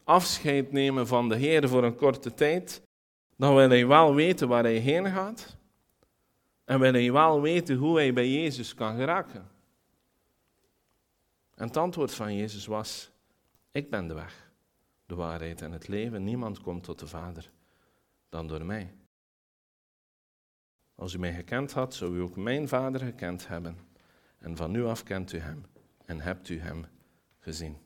afscheid 0.03 0.71
nemen 0.71 1.07
van 1.07 1.29
de 1.29 1.35
Heer 1.35 1.69
voor 1.69 1.83
een 1.83 1.95
korte 1.95 2.33
tijd, 2.33 2.81
dan 3.35 3.55
wil 3.55 3.69
hij 3.69 3.87
wel 3.87 4.15
weten 4.15 4.47
waar 4.47 4.63
hij 4.63 4.77
heen 4.77 5.07
gaat. 5.07 5.55
En 6.65 6.79
wil 6.79 6.93
hij 6.93 7.11
wel 7.11 7.41
weten 7.41 7.75
hoe 7.75 7.95
hij 7.95 8.13
bij 8.13 8.29
Jezus 8.29 8.73
kan 8.73 8.95
geraken. 8.95 9.49
En 11.55 11.67
het 11.67 11.77
antwoord 11.77 12.13
van 12.13 12.35
Jezus 12.35 12.65
was: 12.65 13.11
Ik 13.71 13.89
ben 13.89 14.07
de 14.07 14.13
weg, 14.13 14.40
de 15.11 15.17
waarheid 15.17 15.61
en 15.61 15.71
het 15.71 15.87
leven. 15.87 16.23
Niemand 16.23 16.61
komt 16.61 16.83
tot 16.83 16.99
de 16.99 17.07
Vader 17.07 17.51
dan 18.29 18.47
door 18.47 18.65
mij. 18.65 18.93
Als 20.95 21.13
u 21.13 21.19
mij 21.19 21.33
gekend 21.33 21.71
had, 21.71 21.93
zou 21.93 22.17
u 22.17 22.21
ook 22.21 22.35
mijn 22.35 22.67
Vader 22.67 22.99
gekend 22.99 23.47
hebben. 23.47 23.77
En 24.37 24.55
van 24.57 24.71
nu 24.71 24.85
af 24.85 25.03
kent 25.03 25.33
u 25.33 25.37
hem 25.37 25.65
en 26.05 26.19
hebt 26.19 26.49
u 26.49 26.59
hem 26.59 26.85
gezien. 27.39 27.77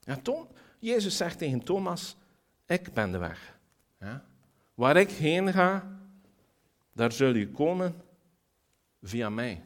Ja, 0.00 0.16
Tom, 0.16 0.48
Jezus 0.78 1.16
zegt 1.16 1.38
tegen 1.38 1.64
Thomas: 1.64 2.16
Ik 2.66 2.92
ben 2.92 3.12
de 3.12 3.18
weg. 3.18 3.58
Waar 4.74 4.96
ik 4.96 5.10
heen 5.10 5.52
ga, 5.52 5.98
daar 6.92 7.12
zul 7.12 7.34
u 7.34 7.50
komen 7.50 8.02
via 9.02 9.30
mij. 9.30 9.62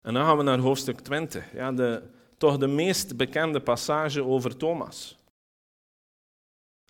En 0.00 0.14
dan 0.14 0.24
gaan 0.24 0.36
we 0.36 0.42
naar 0.42 0.58
hoofdstuk 0.58 1.00
20, 1.00 1.52
ja, 1.52 1.72
de, 1.72 2.10
toch 2.42 2.58
de 2.58 2.66
meest 2.66 3.16
bekende 3.16 3.60
passage 3.60 4.24
over 4.24 4.56
Thomas. 4.56 5.18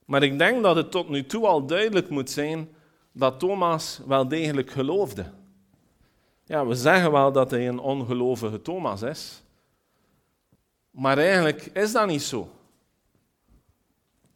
Maar 0.05 0.23
ik 0.23 0.39
denk 0.39 0.63
dat 0.63 0.77
het 0.77 0.91
tot 0.91 1.09
nu 1.09 1.27
toe 1.27 1.47
al 1.47 1.67
duidelijk 1.67 2.09
moet 2.09 2.31
zijn 2.31 2.69
dat 3.13 3.39
Thomas 3.39 4.01
wel 4.07 4.29
degelijk 4.29 4.71
geloofde. 4.71 5.31
Ja, 6.45 6.67
we 6.67 6.75
zeggen 6.75 7.13
wel 7.13 7.33
dat 7.33 7.51
hij 7.51 7.69
een 7.69 7.79
ongelovige 7.79 8.63
Thomas 8.63 9.03
is. 9.03 9.43
Maar 10.91 11.19
eigenlijk 11.19 11.65
is 11.65 11.93
dat 11.93 12.07
niet 12.07 12.23
zo. 12.23 12.51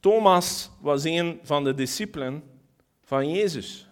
Thomas 0.00 0.70
was 0.80 1.04
een 1.04 1.40
van 1.42 1.64
de 1.64 1.74
discipelen 1.74 2.42
van 3.02 3.30
Jezus. 3.30 3.88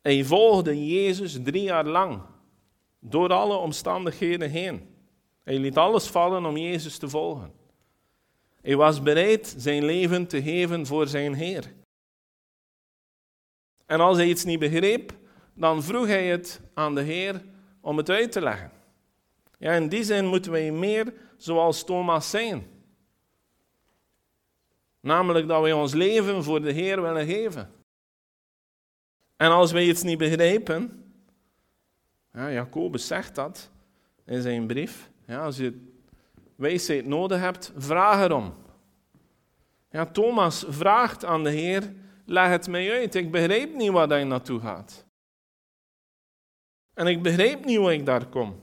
Hij 0.00 0.24
volgde 0.24 0.86
Jezus 0.86 1.38
drie 1.42 1.62
jaar 1.62 1.86
lang, 1.86 2.20
door 2.98 3.32
alle 3.32 3.56
omstandigheden 3.56 4.50
heen. 4.50 4.96
Hij 5.48 5.58
liet 5.58 5.76
alles 5.76 6.06
vallen 6.06 6.44
om 6.46 6.56
Jezus 6.56 6.98
te 6.98 7.08
volgen. 7.08 7.52
Hij 8.60 8.76
was 8.76 9.02
bereid 9.02 9.54
zijn 9.58 9.84
leven 9.84 10.26
te 10.26 10.42
geven 10.42 10.86
voor 10.86 11.06
zijn 11.06 11.34
Heer. 11.34 11.72
En 13.86 14.00
als 14.00 14.16
hij 14.16 14.26
iets 14.26 14.44
niet 14.44 14.58
begreep, 14.58 15.12
dan 15.54 15.82
vroeg 15.82 16.06
hij 16.06 16.26
het 16.26 16.60
aan 16.74 16.94
de 16.94 17.00
Heer 17.00 17.44
om 17.80 17.96
het 17.96 18.10
uit 18.10 18.32
te 18.32 18.40
leggen. 18.40 18.70
Ja, 19.58 19.72
in 19.72 19.88
die 19.88 20.04
zin 20.04 20.26
moeten 20.26 20.52
wij 20.52 20.70
meer 20.70 21.12
zoals 21.36 21.84
Thomas 21.84 22.30
zijn. 22.30 22.66
Namelijk 25.00 25.48
dat 25.48 25.62
wij 25.62 25.72
ons 25.72 25.92
leven 25.94 26.44
voor 26.44 26.60
de 26.60 26.72
Heer 26.72 27.02
willen 27.02 27.26
geven. 27.26 27.72
En 29.36 29.50
als 29.50 29.72
wij 29.72 29.84
iets 29.84 30.02
niet 30.02 30.18
begrijpen, 30.18 31.12
ja, 32.32 32.52
Jacobus 32.52 33.06
zegt 33.06 33.34
dat 33.34 33.70
in 34.24 34.42
zijn 34.42 34.66
brief, 34.66 35.10
ja, 35.28 35.44
als 35.44 35.56
je 35.56 35.92
wijsheid 36.56 37.06
nodig 37.06 37.40
hebt, 37.40 37.72
vraag 37.76 38.24
erom. 38.24 38.54
Ja, 39.90 40.06
Thomas 40.06 40.64
vraagt 40.68 41.24
aan 41.24 41.44
de 41.44 41.50
Heer, 41.50 41.94
leg 42.24 42.48
het 42.48 42.68
mij 42.68 42.92
uit, 42.92 43.14
ik 43.14 43.30
begrijp 43.30 43.74
niet 43.74 43.90
waar 43.90 44.08
hij 44.08 44.24
naartoe 44.24 44.60
gaat. 44.60 45.06
En 46.94 47.06
ik 47.06 47.22
begrijp 47.22 47.64
niet 47.64 47.76
hoe 47.76 47.92
ik 47.92 48.06
daar 48.06 48.26
kom. 48.26 48.60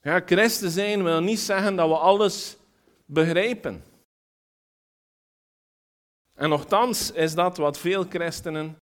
Ja, 0.00 0.20
christen 0.26 0.70
zijn 0.70 1.02
wil 1.02 1.20
niet 1.20 1.38
zeggen 1.38 1.76
dat 1.76 1.88
we 1.88 1.96
alles 1.96 2.56
begrijpen. 3.04 3.84
En 6.34 6.48
nochtans 6.48 7.10
is 7.10 7.34
dat 7.34 7.56
wat 7.56 7.78
veel 7.78 8.04
christenen 8.04 8.76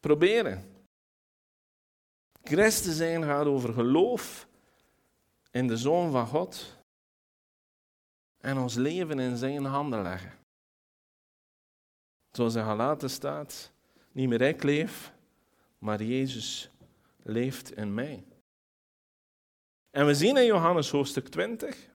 proberen. 0.00 0.73
Christen 2.44 2.92
zijn 2.92 3.22
gaat 3.22 3.46
over 3.46 3.72
geloof 3.72 4.48
in 5.50 5.66
de 5.66 5.76
Zoon 5.76 6.10
van 6.10 6.26
God 6.26 6.76
en 8.38 8.58
ons 8.58 8.74
leven 8.74 9.18
in 9.18 9.36
zijn 9.36 9.64
handen 9.64 10.02
leggen. 10.02 10.32
Zoals 12.30 12.54
in 12.54 12.64
Galaten 12.64 13.10
staat, 13.10 13.72
niet 14.12 14.28
meer 14.28 14.40
ik 14.40 14.62
leef, 14.62 15.12
maar 15.78 16.02
Jezus 16.02 16.70
leeft 17.22 17.76
in 17.76 17.94
mij. 17.94 18.24
En 19.90 20.06
we 20.06 20.14
zien 20.14 20.36
in 20.36 20.46
Johannes 20.46 20.90
hoofdstuk 20.90 21.28
20, 21.28 21.90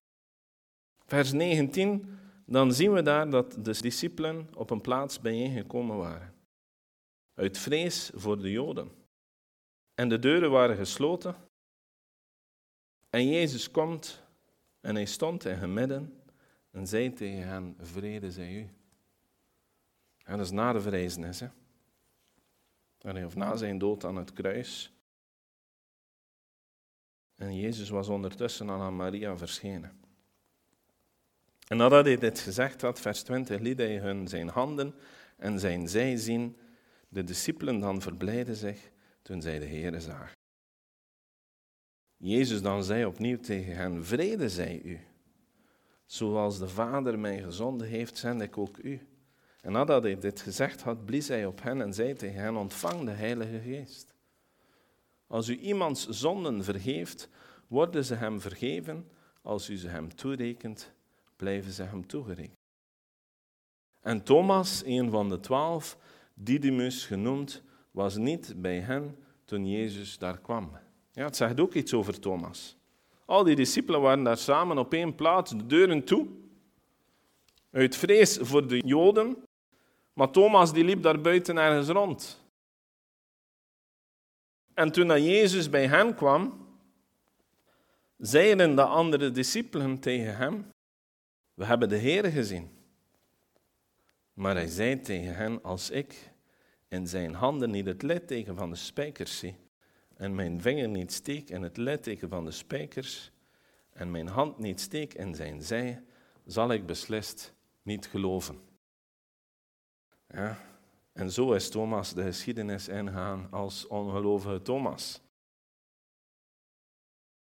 vers 1.06 1.32
19, 1.32 2.20
dan 2.46 2.74
zien 2.74 2.94
we 2.94 3.01
daar 3.01 3.29
dat 3.29 3.51
de 3.51 3.82
discipelen 3.82 4.50
op 4.56 4.70
een 4.70 4.82
plaats 4.82 5.20
bijeengekomen 5.20 5.98
waren. 5.98 6.34
Uit 7.34 7.58
vrees 7.58 8.12
voor 8.13 8.41
de 8.41 8.51
Joden. 8.51 8.99
En 10.00 10.10
de 10.10 10.20
deuren 10.20 10.51
waren 10.51 10.75
gesloten. 10.75 11.36
En 13.10 13.29
Jezus 13.29 13.72
komt 13.72 14.24
en 14.82 14.96
hij 14.96 15.06
stond 15.06 15.46
in 15.46 15.56
hun 15.56 15.74
midden 15.74 16.22
en 16.72 16.88
zei 16.88 17.13
tegen 17.13 17.48
hen, 17.48 17.75
vrede 17.79 18.32
zij 18.32 18.53
u. 18.53 18.70
En 20.24 20.38
dat 20.38 20.46
is 20.46 20.51
na 20.51 20.74
de 20.74 20.82
verrijzenis, 20.82 21.39
hè. 21.39 21.48
Of 23.25 23.36
na 23.36 23.56
zijn 23.56 23.77
dood 23.77 24.06
aan 24.06 24.15
het 24.15 24.34
kruis. 24.34 24.94
En 27.36 27.56
Jezus 27.56 27.89
was 27.89 28.08
ondertussen 28.08 28.70
aan 28.70 28.96
Maria 28.96 29.38
verschenen. 29.38 30.00
En 31.68 31.77
nadat 31.77 32.06
hij 32.06 32.18
dit 32.18 32.39
gezegd 32.39 32.82
had, 32.82 33.00
vers 33.00 33.24
20, 33.24 33.60
liet 33.60 33.77
hij 33.77 33.98
hun 33.98 34.27
zijn 34.27 34.48
handen 34.48 34.96
en 35.38 35.60
zijn 35.60 35.88
zij 35.88 36.15
zien. 36.15 36.58
De 37.10 37.24
discipelen 37.24 37.79
dan 37.79 38.01
verblijden 38.01 38.56
zich 38.56 38.91
toen 39.29 39.41
zij 39.41 39.59
de 39.59 39.65
Heere 39.65 40.00
zagen. 40.00 40.38
Jezus 42.17 42.62
dan 42.62 42.83
zei 42.83 43.05
opnieuw 43.05 43.39
tegen 43.39 43.75
hen, 43.75 44.05
vrede 44.05 44.50
zij 44.50 44.81
u. 44.83 45.00
Zoals 46.05 46.59
de 46.59 46.67
Vader 46.67 47.19
mij 47.19 47.41
gezonden 47.41 47.88
heeft, 47.88 48.17
zend 48.17 48.41
ik 48.41 48.57
ook 48.57 48.77
u. 48.77 49.07
En 49.62 49.71
nadat 49.71 50.03
hij 50.03 50.19
dit 50.19 50.41
gezegd 50.41 50.81
had, 50.81 51.05
blies 51.05 51.27
hij 51.27 51.45
op 51.45 51.62
hen 51.62 51.81
en 51.81 51.93
zei 51.93 52.13
tegen 52.13 52.41
hen, 52.41 52.55
ontvang 52.55 53.05
de 53.05 53.12
Heilige 53.12 53.59
Geest. 53.59 54.13
Als 55.27 55.48
u 55.48 55.57
iemands 55.57 56.07
zonden 56.07 56.63
vergeeft, 56.63 57.29
worden 57.67 58.05
ze 58.05 58.15
hem 58.15 58.41
vergeven. 58.41 59.09
Als 59.41 59.69
u 59.69 59.77
ze 59.77 59.88
hem 59.88 60.15
toerekent, 60.15 60.91
blijven 61.36 61.71
ze 61.71 61.83
hem 61.83 62.07
toegerekend. 62.07 62.59
En 64.00 64.24
Thomas, 64.24 64.83
een 64.86 65.09
van 65.09 65.29
de 65.29 65.39
twaalf, 65.39 65.98
Didymus 66.33 67.05
genoemd, 67.05 67.63
was 68.00 68.18
niet 68.18 68.53
bij 68.58 68.79
hen 68.79 69.18
toen 69.46 69.68
Jezus 69.68 70.18
daar 70.18 70.39
kwam. 70.39 70.72
Ja, 71.12 71.24
het 71.24 71.36
zegt 71.36 71.60
ook 71.60 71.74
iets 71.74 71.94
over 71.94 72.20
Thomas. 72.20 72.77
Al 73.25 73.44
die 73.44 73.56
discipelen 73.56 74.01
waren 74.01 74.24
daar 74.24 74.38
samen 74.38 74.77
op 74.77 74.94
één 74.94 75.15
plaats, 75.15 75.51
de 75.51 75.65
deuren 75.65 76.03
toe. 76.03 76.27
Uit 77.72 77.96
vrees 77.96 78.38
voor 78.41 78.68
de 78.68 78.77
Joden. 78.77 79.44
Maar 80.13 80.32
Thomas 80.32 80.74
die 80.74 80.84
liep 80.84 81.01
daar 81.01 81.22
buiten 81.22 81.58
ergens 81.58 81.88
rond. 81.88 82.46
En 84.74 84.91
toen 84.91 85.08
dat 85.08 85.24
Jezus 85.24 85.70
bij 85.70 85.88
hen 85.88 86.15
kwam, 86.15 86.68
zeiden 88.18 88.75
de 88.75 88.84
andere 88.84 89.32
discipelen 89.32 90.00
tegen 90.00 90.38
hem: 90.38 90.65
We 91.53 91.65
hebben 91.65 91.89
de 91.89 91.98
Heer 91.98 92.25
gezien. 92.25 92.70
Maar 94.34 94.56
hij 94.56 94.68
zei 94.68 95.01
tegen 95.01 95.36
hen: 95.36 95.63
Als 95.63 95.89
ik 95.89 96.28
in 96.89 97.08
zijn 97.08 97.34
handen 97.34 97.69
niet 97.72 97.86
het 97.86 98.01
litteken 98.01 98.55
van 98.55 98.69
de 98.69 98.75
spijkers 98.75 99.39
zie, 99.39 99.55
en 100.15 100.36
mijn 100.36 100.62
vinger 100.62 100.88
niet 100.88 101.13
steek 101.13 101.50
in 101.50 101.62
het 101.62 101.77
litteken 101.77 102.29
van 102.29 102.46
de 102.46 102.51
spijkers, 102.51 103.31
en 103.93 104.12
mijn 104.12 104.27
hand 104.27 104.58
niet 104.58 104.79
steek 104.79 105.13
in 105.13 105.36
zijn 105.36 105.62
zij, 105.62 106.03
zal 106.46 106.72
ik 106.72 106.86
beslist 106.86 107.53
niet 107.81 108.08
geloven. 108.08 108.62
Ja, 110.27 110.58
en 111.13 111.31
zo 111.31 111.53
is 111.53 111.69
Thomas 111.69 112.13
de 112.13 112.24
geschiedenis 112.24 112.88
ingegaan 112.88 113.48
als 113.51 113.88
ongelovige 113.88 114.62
Thomas. 114.62 115.22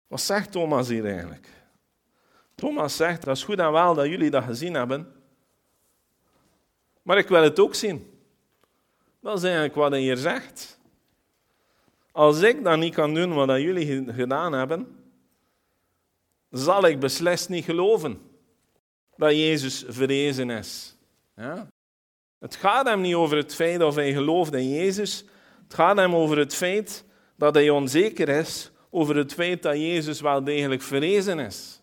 Wat 0.08 0.22
zegt 0.22 0.52
Thomas 0.52 0.88
hier 0.88 1.06
eigenlijk? 1.06 1.50
Thomas 2.56 2.96
zegt, 2.96 3.24
dat 3.24 3.36
is 3.36 3.44
goed 3.44 3.60
en 3.60 3.72
wel 3.72 3.94
dat 3.94 4.06
jullie 4.06 4.30
dat 4.30 4.44
gezien 4.44 4.74
hebben, 4.74 5.14
maar 7.02 7.18
ik 7.18 7.28
wil 7.28 7.44
het 7.44 7.60
ook 7.60 7.76
zien. 7.76 8.15
Dat 9.26 9.38
is 9.38 9.44
eigenlijk 9.44 9.76
wat 9.76 9.92
hij 9.92 10.00
hier 10.00 10.18
zegt. 10.18 10.80
Als 12.12 12.42
ik 12.42 12.64
dat 12.64 12.78
niet 12.78 12.94
kan 12.94 13.14
doen 13.14 13.34
wat 13.34 13.62
jullie 13.62 14.14
gedaan 14.14 14.54
hebben, 14.54 14.88
zal 16.50 16.86
ik 16.86 17.00
beslist 17.00 17.50
niet 17.50 17.66
geloven 17.66 18.22
dat 19.16 19.32
Jezus 19.32 19.86
verrezen 19.88 20.50
is. 20.50 20.98
Ja? 21.36 21.68
Het 22.40 22.56
gaat 22.56 22.86
hem 22.86 23.02
niet 23.02 23.16
over 23.16 23.38
het 23.38 23.56
feit 23.56 23.82
of 23.82 23.96
hij 23.96 24.14
gelooft 24.14 24.54
in 24.54 24.70
Jezus. 24.70 25.26
Het 25.64 25.74
gaat 25.74 25.98
hem 25.98 26.16
over 26.16 26.38
het 26.38 26.56
feit 26.56 27.04
dat 27.36 27.56
hij 27.56 27.70
onzeker 27.70 28.30
is 28.30 28.72
over 28.90 29.16
het 29.16 29.34
feit 29.34 29.64
dat 29.64 29.76
Jezus 29.76 30.22
wel 30.22 30.44
degelijk 30.44 30.82
verrezen 30.82 31.40
is. 31.40 31.82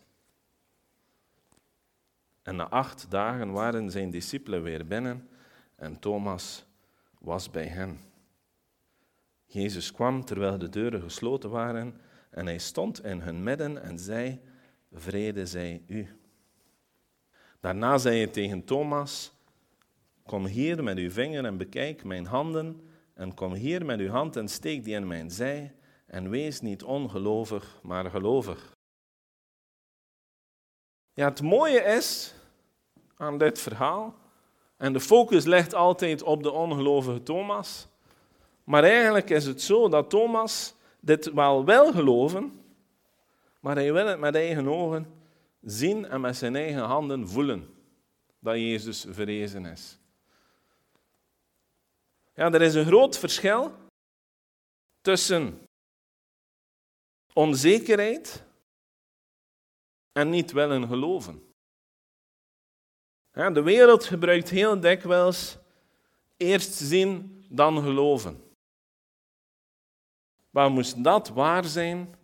En 2.43 2.55
na 2.55 2.69
acht 2.69 3.05
dagen 3.09 3.51
waren 3.51 3.91
zijn 3.91 4.09
discipelen 4.09 4.63
weer 4.63 4.87
binnen 4.87 5.29
en 5.75 5.99
Thomas 5.99 6.65
was 7.23 7.49
bij 7.49 7.67
hen. 7.67 7.99
Jezus 9.45 9.91
kwam 9.91 10.25
terwijl 10.25 10.57
de 10.57 10.69
deuren 10.69 11.01
gesloten 11.01 11.49
waren 11.49 12.01
en 12.29 12.45
hij 12.45 12.57
stond 12.57 13.03
in 13.03 13.19
hun 13.19 13.43
midden 13.43 13.81
en 13.83 13.99
zei, 13.99 14.41
vrede 14.91 15.45
zij 15.45 15.83
u. 15.87 16.07
Daarna 17.59 17.97
zei 17.97 18.17
hij 18.17 18.27
tegen 18.27 18.63
Thomas, 18.63 19.33
kom 20.23 20.45
hier 20.45 20.83
met 20.83 20.97
uw 20.97 21.11
vinger 21.11 21.45
en 21.45 21.57
bekijk 21.57 22.03
mijn 22.03 22.25
handen 22.25 22.89
en 23.13 23.33
kom 23.33 23.53
hier 23.53 23.85
met 23.85 23.99
uw 23.99 24.09
hand 24.09 24.35
en 24.35 24.47
steek 24.47 24.83
die 24.83 24.95
in 24.95 25.07
mijn 25.07 25.31
zij 25.31 25.75
en 26.05 26.29
wees 26.29 26.61
niet 26.61 26.83
ongelovig, 26.83 27.79
maar 27.83 28.09
gelovig. 28.09 28.71
Ja, 31.13 31.29
het 31.29 31.41
mooie 31.41 31.79
is 31.79 32.35
aan 33.15 33.37
dit 33.37 33.59
verhaal, 33.59 34.15
en 34.77 34.93
de 34.93 34.99
focus 34.99 35.45
ligt 35.45 35.73
altijd 35.73 36.21
op 36.21 36.43
de 36.43 36.51
ongelovige 36.51 37.23
Thomas, 37.23 37.87
maar 38.63 38.83
eigenlijk 38.83 39.29
is 39.29 39.45
het 39.45 39.61
zo 39.61 39.89
dat 39.89 40.09
Thomas 40.09 40.75
dit 40.99 41.33
wel 41.33 41.65
wil 41.65 41.91
geloven, 41.91 42.61
maar 43.59 43.75
hij 43.75 43.93
wil 43.93 44.07
het 44.07 44.19
met 44.19 44.35
eigen 44.35 44.67
ogen 44.67 45.07
zien 45.61 46.05
en 46.05 46.21
met 46.21 46.35
zijn 46.35 46.55
eigen 46.55 46.83
handen 46.83 47.27
voelen 47.27 47.73
dat 48.39 48.55
Jezus 48.55 49.05
verrezen 49.09 49.65
is. 49.65 49.97
Ja, 52.35 52.51
er 52.51 52.61
is 52.61 52.73
een 52.73 52.85
groot 52.85 53.17
verschil 53.17 53.71
tussen 55.01 55.67
onzekerheid 57.33 58.43
en 60.11 60.29
niet 60.29 60.51
willen 60.51 60.87
geloven. 60.87 61.52
De 63.33 63.61
wereld 63.61 64.05
gebruikt 64.05 64.49
heel 64.49 64.79
dikwijls 64.79 65.57
eerst 66.37 66.73
zien, 66.73 67.45
dan 67.49 67.81
geloven. 67.81 68.43
Maar 70.49 70.71
moest 70.71 71.03
dat 71.03 71.29
waar 71.29 71.65
zijn, 71.65 72.15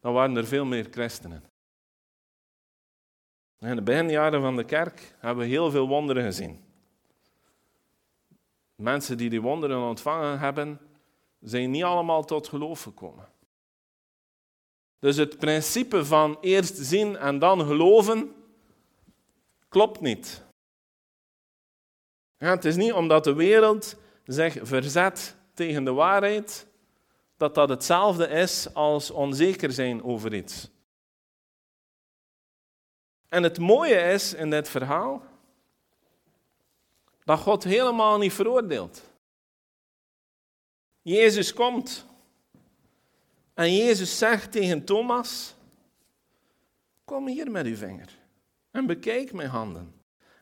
dan 0.00 0.12
waren 0.12 0.36
er 0.36 0.46
veel 0.46 0.64
meer 0.64 0.86
christenen. 0.90 1.44
In 3.58 3.76
de 3.76 3.82
beginjaren 3.82 4.40
van 4.40 4.56
de 4.56 4.64
kerk 4.64 5.14
hebben 5.18 5.44
we 5.44 5.50
heel 5.50 5.70
veel 5.70 5.88
wonderen 5.88 6.24
gezien. 6.24 6.64
Mensen 8.74 9.16
die 9.16 9.30
die 9.30 9.42
wonderen 9.42 9.82
ontvangen 9.82 10.38
hebben, 10.38 10.80
zijn 11.40 11.70
niet 11.70 11.84
allemaal 11.84 12.24
tot 12.24 12.48
geloof 12.48 12.82
gekomen. 12.82 13.28
Dus 14.98 15.16
het 15.16 15.38
principe 15.38 16.04
van 16.04 16.38
eerst 16.40 16.76
zien 16.76 17.16
en 17.16 17.38
dan 17.38 17.60
geloven 17.60 18.34
klopt 19.68 20.00
niet. 20.00 20.44
Het 22.36 22.64
is 22.64 22.76
niet 22.76 22.92
omdat 22.92 23.24
de 23.24 23.34
wereld 23.34 23.96
zich 24.24 24.58
verzet 24.62 25.36
tegen 25.54 25.84
de 25.84 25.92
waarheid, 25.92 26.66
dat 27.36 27.54
dat 27.54 27.68
hetzelfde 27.68 28.28
is 28.28 28.74
als 28.74 29.10
onzeker 29.10 29.72
zijn 29.72 30.02
over 30.02 30.34
iets. 30.34 30.70
En 33.28 33.42
het 33.42 33.58
mooie 33.58 34.00
is 34.00 34.34
in 34.34 34.50
dit 34.50 34.68
verhaal 34.68 35.22
dat 37.24 37.38
God 37.38 37.64
helemaal 37.64 38.18
niet 38.18 38.32
veroordeelt. 38.32 39.02
Jezus 41.02 41.52
komt 41.52 42.06
en 43.54 43.74
Jezus 43.74 44.18
zegt 44.18 44.52
tegen 44.52 44.84
Thomas: 44.84 45.54
Kom 47.04 47.26
hier 47.26 47.50
met 47.50 47.66
uw 47.66 47.76
vinger 47.76 48.18
en 48.70 48.86
bekijk 48.86 49.32
mijn 49.32 49.48
handen. 49.48 49.94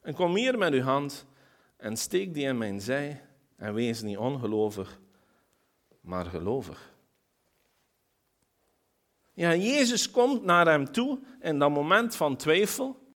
En 0.03 0.15
kom 0.15 0.35
hier 0.35 0.59
met 0.59 0.73
uw 0.73 0.83
hand 0.83 1.27
en 1.85 1.97
steek 1.97 2.35
die 2.35 2.47
in 2.47 2.59
mijn 2.59 2.81
zij 2.81 3.25
en 3.57 3.75
wees 3.75 4.03
niet 4.03 4.17
ongelovig, 4.17 4.99
maar 6.01 6.25
gelovig. 6.25 6.93
Ja, 9.33 9.55
Jezus 9.55 10.11
komt 10.11 10.45
naar 10.45 10.67
hem 10.67 10.93
toe 10.93 11.21
in 11.41 11.59
dat 11.59 11.71
moment 11.71 12.17
van 12.17 12.37
twijfel 12.37 13.15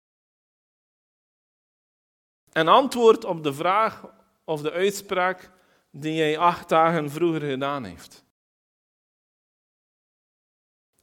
en 2.51 2.67
antwoordt 2.67 3.23
op 3.23 3.43
de 3.43 3.54
vraag 3.54 4.06
of 4.43 4.62
de 4.62 4.71
uitspraak 4.71 5.51
die 5.91 6.21
hij 6.21 6.38
acht 6.38 6.69
dagen 6.69 7.12
vroeger 7.12 7.41
gedaan 7.41 7.84
heeft. 7.84 8.25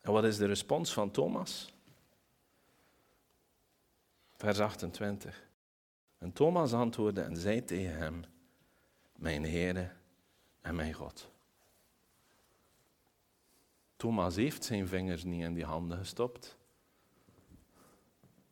En 0.01 0.13
wat 0.13 0.25
is 0.25 0.37
de 0.37 0.47
respons 0.47 0.93
van 0.93 1.11
Thomas? 1.11 1.73
Vers 4.37 4.61
28. 4.61 5.51
En 6.23 6.33
Thomas 6.33 6.73
antwoordde 6.73 7.21
en 7.21 7.37
zei 7.37 7.65
tegen 7.65 7.97
hem, 7.97 8.25
mijn 9.17 9.45
Heere 9.45 9.91
en 10.61 10.75
mijn 10.75 10.93
God. 10.93 11.31
Thomas 13.97 14.37
heeft 14.37 14.65
zijn 14.65 14.89
vingers 14.89 15.25
niet 15.25 15.43
in 15.43 15.55
die 15.55 15.65
handen 15.65 15.99
gestopt. 15.99 16.59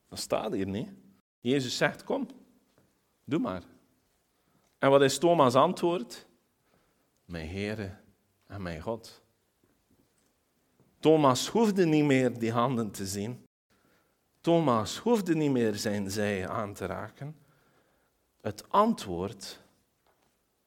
Dat 0.08 0.18
staat 0.18 0.52
hier 0.52 0.66
niet. 0.66 0.88
Jezus 1.40 1.76
zegt, 1.76 2.04
kom, 2.04 2.26
doe 3.24 3.40
maar. 3.40 3.62
En 4.78 4.90
wat 4.90 5.02
is 5.02 5.18
Thomas' 5.18 5.54
antwoord? 5.54 6.26
Mijn 7.24 7.48
Heere 7.48 7.96
en 8.46 8.62
mijn 8.62 8.80
God. 8.80 9.22
Thomas 10.98 11.48
hoefde 11.48 11.86
niet 11.86 12.04
meer 12.04 12.38
die 12.38 12.52
handen 12.52 12.90
te 12.90 13.06
zien. 13.06 13.46
Thomas 14.40 14.98
hoefde 14.98 15.34
niet 15.34 15.50
meer 15.50 15.74
zijn 15.74 16.10
zij 16.10 16.48
aan 16.48 16.74
te 16.74 16.86
raken. 16.86 17.48
Het 18.40 18.68
antwoord 18.68 19.60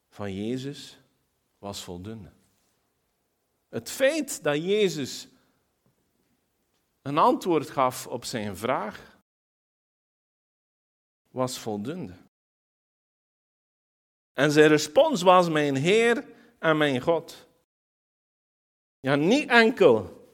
van 0.10 0.34
Jezus 0.34 1.00
was 1.58 1.84
voldoende. 1.84 2.32
Het 3.70 3.90
feit 3.90 4.44
dat 4.44 4.64
Jezus 4.64 5.28
een 7.02 7.18
antwoord 7.18 7.70
gaf 7.70 8.08
op 8.08 8.26
zijn 8.26 8.58
vraag, 8.58 9.18
was 11.32 11.60
voldoende. 11.60 12.14
En 14.34 14.52
zijn 14.52 14.68
respons 14.68 15.22
was 15.22 15.50
mijn 15.50 15.76
Heer 15.76 16.26
en 16.60 16.78
mijn 16.78 17.02
God. 17.02 17.48
Ja, 19.00 19.16
niet 19.16 19.50
enkel 19.50 20.28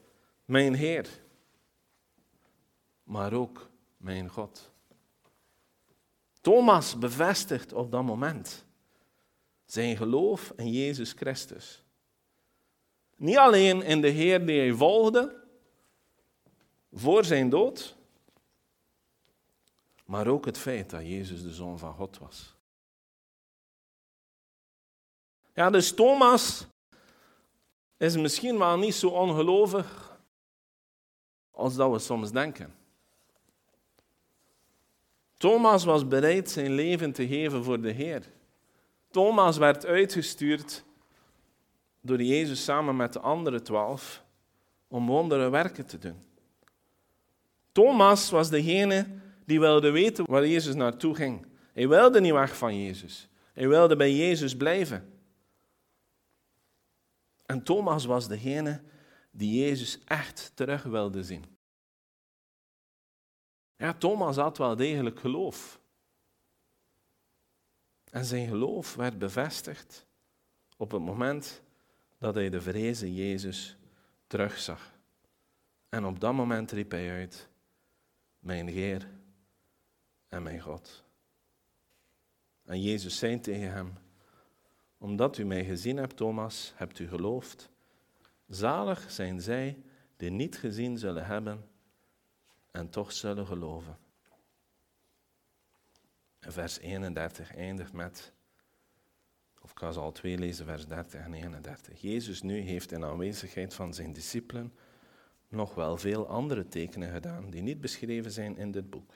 mijn 0.44 0.74
Heer, 0.74 1.08
maar 3.02 3.32
ook 3.32 3.70
mijn 3.96 4.28
God. 4.28 4.69
Thomas 6.40 6.98
bevestigt 6.98 7.72
op 7.72 7.90
dat 7.90 8.02
moment 8.02 8.64
zijn 9.64 9.96
geloof 9.96 10.52
in 10.56 10.70
Jezus 10.70 11.12
Christus. 11.12 11.84
Niet 13.16 13.36
alleen 13.36 13.82
in 13.82 14.00
de 14.00 14.08
Heer 14.08 14.46
die 14.46 14.58
hij 14.58 14.72
volgde 14.72 15.44
voor 16.92 17.24
zijn 17.24 17.48
dood, 17.48 17.96
maar 20.04 20.26
ook 20.26 20.44
het 20.44 20.58
feit 20.58 20.90
dat 20.90 21.00
Jezus 21.00 21.42
de 21.42 21.52
Zoon 21.52 21.78
van 21.78 21.94
God 21.94 22.18
was. 22.18 22.54
Ja, 25.54 25.70
dus 25.70 25.94
Thomas 25.94 26.66
is 27.96 28.16
misschien 28.16 28.58
wel 28.58 28.78
niet 28.78 28.94
zo 28.94 29.08
ongelovig 29.08 30.18
als 31.50 31.74
dat 31.74 31.90
we 31.90 31.98
soms 31.98 32.32
denken. 32.32 32.79
Thomas 35.40 35.84
was 35.84 36.08
bereid 36.08 36.50
zijn 36.50 36.72
leven 36.72 37.12
te 37.12 37.26
geven 37.26 37.64
voor 37.64 37.80
de 37.80 37.90
Heer. 37.90 38.22
Thomas 39.10 39.56
werd 39.56 39.86
uitgestuurd 39.86 40.84
door 42.00 42.22
Jezus 42.22 42.64
samen 42.64 42.96
met 42.96 43.12
de 43.12 43.20
andere 43.20 43.62
twaalf 43.62 44.24
om 44.88 45.06
wondere 45.06 45.50
werken 45.50 45.86
te 45.86 45.98
doen. 45.98 46.22
Thomas 47.72 48.30
was 48.30 48.50
degene 48.50 49.06
die 49.44 49.60
wilde 49.60 49.90
weten 49.90 50.24
waar 50.30 50.46
Jezus 50.46 50.74
naartoe 50.74 51.14
ging. 51.14 51.46
Hij 51.72 51.88
wilde 51.88 52.20
niet 52.20 52.32
weg 52.32 52.56
van 52.56 52.82
Jezus. 52.82 53.28
Hij 53.52 53.68
wilde 53.68 53.96
bij 53.96 54.14
Jezus 54.14 54.56
blijven. 54.56 55.12
En 57.46 57.62
Thomas 57.62 58.04
was 58.04 58.28
degene 58.28 58.82
die 59.30 59.60
Jezus 59.60 59.98
echt 60.04 60.52
terug 60.54 60.82
wilde 60.82 61.22
zien. 61.22 61.49
Ja, 63.80 63.92
Thomas 63.92 64.36
had 64.36 64.58
wel 64.58 64.76
degelijk 64.76 65.20
geloof. 65.20 65.80
En 68.10 68.24
zijn 68.24 68.48
geloof 68.48 68.94
werd 68.94 69.18
bevestigd 69.18 70.06
op 70.76 70.90
het 70.90 71.02
moment 71.02 71.62
dat 72.18 72.34
hij 72.34 72.50
de 72.50 72.60
vrezen 72.60 73.14
Jezus 73.14 73.76
terugzag. 74.26 74.98
En 75.88 76.04
op 76.04 76.20
dat 76.20 76.32
moment 76.32 76.70
riep 76.70 76.90
hij 76.90 77.10
uit, 77.10 77.48
mijn 78.38 78.68
Heer 78.68 79.08
en 80.28 80.42
mijn 80.42 80.60
God. 80.60 81.04
En 82.64 82.82
Jezus 82.82 83.18
zei 83.18 83.40
tegen 83.40 83.72
hem, 83.72 83.94
omdat 84.98 85.38
u 85.38 85.44
mij 85.44 85.64
gezien 85.64 85.96
hebt, 85.96 86.16
Thomas, 86.16 86.72
hebt 86.76 86.98
u 86.98 87.08
geloofd. 87.08 87.70
Zalig 88.48 89.10
zijn 89.10 89.40
zij 89.40 89.82
die 90.16 90.30
niet 90.30 90.58
gezien 90.58 90.98
zullen 90.98 91.26
hebben 91.26 91.68
en 92.70 92.88
toch 92.88 93.12
zullen 93.12 93.46
geloven. 93.46 93.98
En 96.38 96.52
vers 96.52 96.78
31 96.78 97.54
eindigt 97.54 97.92
met, 97.92 98.32
of 99.60 99.70
ik 99.70 99.78
ga 99.78 99.92
ze 99.92 100.00
al 100.00 100.12
twee 100.12 100.38
lezen, 100.38 100.64
vers 100.64 100.86
30 100.86 101.20
en 101.20 101.34
31. 101.34 102.00
Jezus 102.00 102.42
nu 102.42 102.60
heeft 102.60 102.92
in 102.92 103.04
aanwezigheid 103.04 103.74
van 103.74 103.94
zijn 103.94 104.12
discipelen 104.12 104.72
nog 105.48 105.74
wel 105.74 105.96
veel 105.96 106.28
andere 106.28 106.68
tekenen 106.68 107.12
gedaan 107.12 107.50
die 107.50 107.62
niet 107.62 107.80
beschreven 107.80 108.30
zijn 108.30 108.56
in 108.56 108.70
dit 108.70 108.90
boek. 108.90 109.12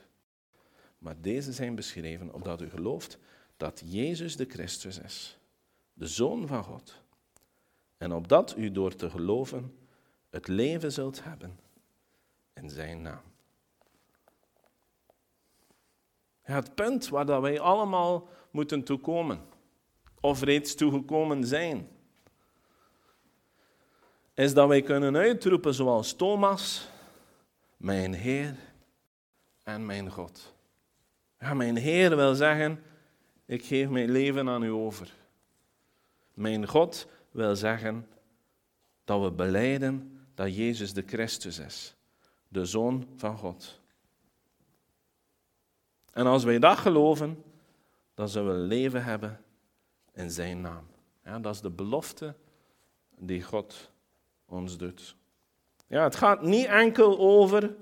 Maar 0.98 1.20
deze 1.20 1.52
zijn 1.52 1.74
beschreven 1.74 2.32
opdat 2.32 2.60
u 2.60 2.70
gelooft 2.70 3.18
dat 3.56 3.82
Jezus 3.84 4.36
de 4.36 4.44
Christus 4.44 4.98
is, 4.98 5.38
de 5.92 6.06
Zoon 6.06 6.46
van 6.46 6.64
God. 6.64 7.02
En 7.96 8.12
opdat 8.12 8.56
u 8.56 8.70
door 8.70 8.94
te 8.94 9.10
geloven 9.10 9.78
het 10.30 10.48
leven 10.48 10.92
zult 10.92 11.24
hebben 11.24 11.58
in 12.52 12.70
zijn 12.70 13.02
naam. 13.02 13.22
Ja, 16.30 16.34
het 16.44 16.74
punt 16.74 17.09
waar 17.09 17.26
dat 17.26 17.40
wij 17.40 17.61
allemaal 17.61 18.28
moeten 18.50 18.85
toekomen, 18.85 19.40
of 20.20 20.42
reeds 20.42 20.74
toegekomen 20.74 21.46
zijn, 21.46 21.88
is 24.35 24.54
dat 24.54 24.68
wij 24.68 24.83
kunnen 24.83 25.16
uitroepen 25.16 25.74
zoals 25.74 26.12
Thomas, 26.12 26.88
mijn 27.76 28.14
Heer 28.14 28.54
en 29.62 29.87
mijn 29.87 30.11
God. 30.11 30.54
Ja, 31.38 31.54
mijn 31.54 31.76
Heer 31.76 32.16
wil 32.16 32.35
zeggen, 32.35 32.83
ik 33.46 33.64
geef 33.64 33.88
mijn 33.88 34.11
leven 34.11 34.48
aan 34.48 34.62
u 34.62 34.70
over. 34.70 35.12
Mijn 36.35 36.68
God 36.68 37.07
wil 37.30 37.57
zeggen 37.57 38.09
dat 39.04 39.22
we 39.22 39.30
beleiden 39.30 40.26
dat 40.35 40.57
Jezus 40.57 40.92
de 40.92 41.02
Christus 41.07 41.59
is, 41.59 41.94
de 42.48 42.64
Zoon 42.64 43.09
van 43.16 43.37
God. 43.37 43.80
En 46.14 46.27
als 46.27 46.44
wij 46.44 46.59
dat 46.59 46.79
geloven, 46.79 47.44
dan 48.14 48.29
zullen 48.29 48.55
we 48.55 48.66
leven 48.66 49.05
hebben 49.05 49.40
in 50.12 50.31
Zijn 50.31 50.61
naam. 50.61 50.87
Ja, 51.24 51.38
dat 51.38 51.55
is 51.55 51.61
de 51.61 51.70
belofte 51.70 52.35
die 53.18 53.42
God 53.42 53.90
ons 54.46 54.77
doet. 54.77 55.16
Ja, 55.87 56.03
het 56.03 56.16
gaat 56.16 56.42
niet 56.42 56.66
enkel 56.66 57.18
over 57.18 57.74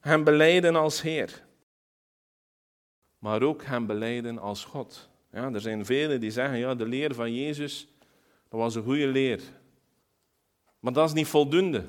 Hem 0.00 0.24
beleiden 0.24 0.76
als 0.76 1.02
Heer, 1.02 1.44
maar 3.18 3.42
ook 3.42 3.62
Hem 3.64 3.86
beleiden 3.86 4.38
als 4.38 4.64
God. 4.64 5.08
Ja, 5.32 5.52
er 5.52 5.60
zijn 5.60 5.84
velen 5.84 6.20
die 6.20 6.30
zeggen, 6.30 6.58
ja, 6.58 6.74
de 6.74 6.86
leer 6.86 7.14
van 7.14 7.34
Jezus, 7.34 7.88
dat 8.48 8.60
was 8.60 8.74
een 8.74 8.82
goede 8.82 9.06
leer. 9.06 9.40
Maar 10.80 10.92
dat 10.92 11.08
is 11.08 11.14
niet 11.14 11.26
voldoende. 11.26 11.88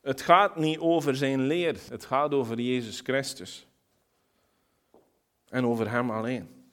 Het 0.00 0.20
gaat 0.20 0.56
niet 0.56 0.78
over 0.78 1.16
zijn 1.16 1.40
leer, 1.40 1.76
het 1.88 2.04
gaat 2.04 2.32
over 2.32 2.60
Jezus 2.60 3.00
Christus. 3.00 3.66
En 5.48 5.66
over 5.66 5.90
Hem 5.90 6.10
alleen. 6.10 6.64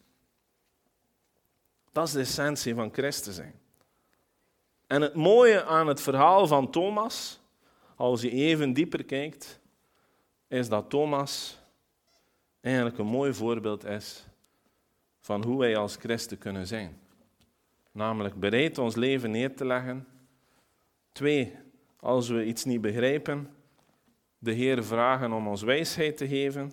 Dat 1.91 2.07
is 2.07 2.13
de 2.13 2.19
essentie 2.19 2.75
van 2.75 2.93
Christus 2.93 3.35
zijn. 3.35 3.59
En 4.87 5.01
het 5.01 5.13
mooie 5.13 5.63
aan 5.63 5.87
het 5.87 6.01
verhaal 6.01 6.47
van 6.47 6.71
Thomas, 6.71 7.39
als 7.95 8.21
je 8.21 8.31
even 8.31 8.73
dieper 8.73 9.03
kijkt, 9.03 9.59
is 10.47 10.69
dat 10.69 10.89
Thomas 10.89 11.59
eigenlijk 12.61 12.97
een 12.97 13.05
mooi 13.05 13.33
voorbeeld 13.33 13.85
is 13.85 14.25
van 15.19 15.43
hoe 15.43 15.59
wij 15.59 15.77
als 15.77 15.95
christen 15.95 16.37
kunnen 16.37 16.67
zijn. 16.67 16.99
Namelijk 17.91 18.39
bereid 18.39 18.77
ons 18.77 18.95
leven 18.95 19.31
neer 19.31 19.55
te 19.55 19.65
leggen. 19.65 20.07
Twee, 21.11 21.55
als 21.99 22.29
we 22.29 22.45
iets 22.45 22.63
niet 22.63 22.81
begrijpen, 22.81 23.55
de 24.37 24.51
Heer 24.51 24.83
vragen 24.83 25.31
om 25.31 25.47
ons 25.47 25.61
wijsheid 25.61 26.17
te 26.17 26.27
geven. 26.27 26.71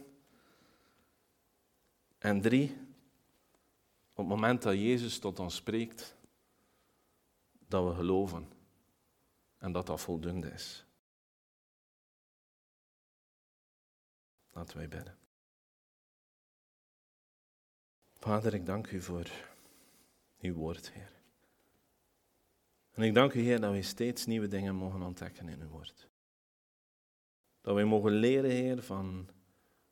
En 2.18 2.40
drie, 2.40 2.70
op 4.10 4.16
het 4.16 4.26
moment 4.26 4.62
dat 4.62 4.74
Jezus 4.74 5.18
tot 5.18 5.38
ons 5.38 5.54
spreekt, 5.54 6.16
dat 7.68 7.88
we 7.88 7.94
geloven 7.94 8.52
en 9.58 9.72
dat 9.72 9.86
dat 9.86 10.00
voldoende 10.00 10.50
is. 10.50 10.84
Laten 14.52 14.76
wij 14.76 14.88
bidden. 14.88 15.18
Vader, 18.12 18.54
ik 18.54 18.66
dank 18.66 18.90
u 18.90 19.00
voor 19.00 19.30
uw 20.40 20.54
woord, 20.54 20.92
Heer. 20.92 21.13
En 22.94 23.02
ik 23.02 23.14
dank 23.14 23.32
u, 23.34 23.40
Heer, 23.40 23.60
dat 23.60 23.70
wij 23.70 23.82
steeds 23.82 24.26
nieuwe 24.26 24.48
dingen 24.48 24.74
mogen 24.74 25.02
ontdekken 25.02 25.48
in 25.48 25.60
uw 25.60 25.68
woord. 25.68 26.08
Dat 27.60 27.74
wij 27.74 27.84
mogen 27.84 28.12
leren, 28.12 28.50
Heer, 28.50 28.82
van 28.82 29.28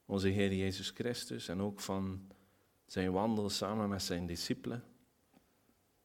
onze 0.04 0.28
Heer 0.28 0.54
Jezus 0.54 0.90
Christus 0.90 1.48
en 1.48 1.60
ook 1.60 1.80
van 1.80 2.30
zijn 2.86 3.12
wandel 3.12 3.50
samen 3.50 3.88
met 3.88 4.02
zijn 4.02 4.26
discipelen. 4.26 4.84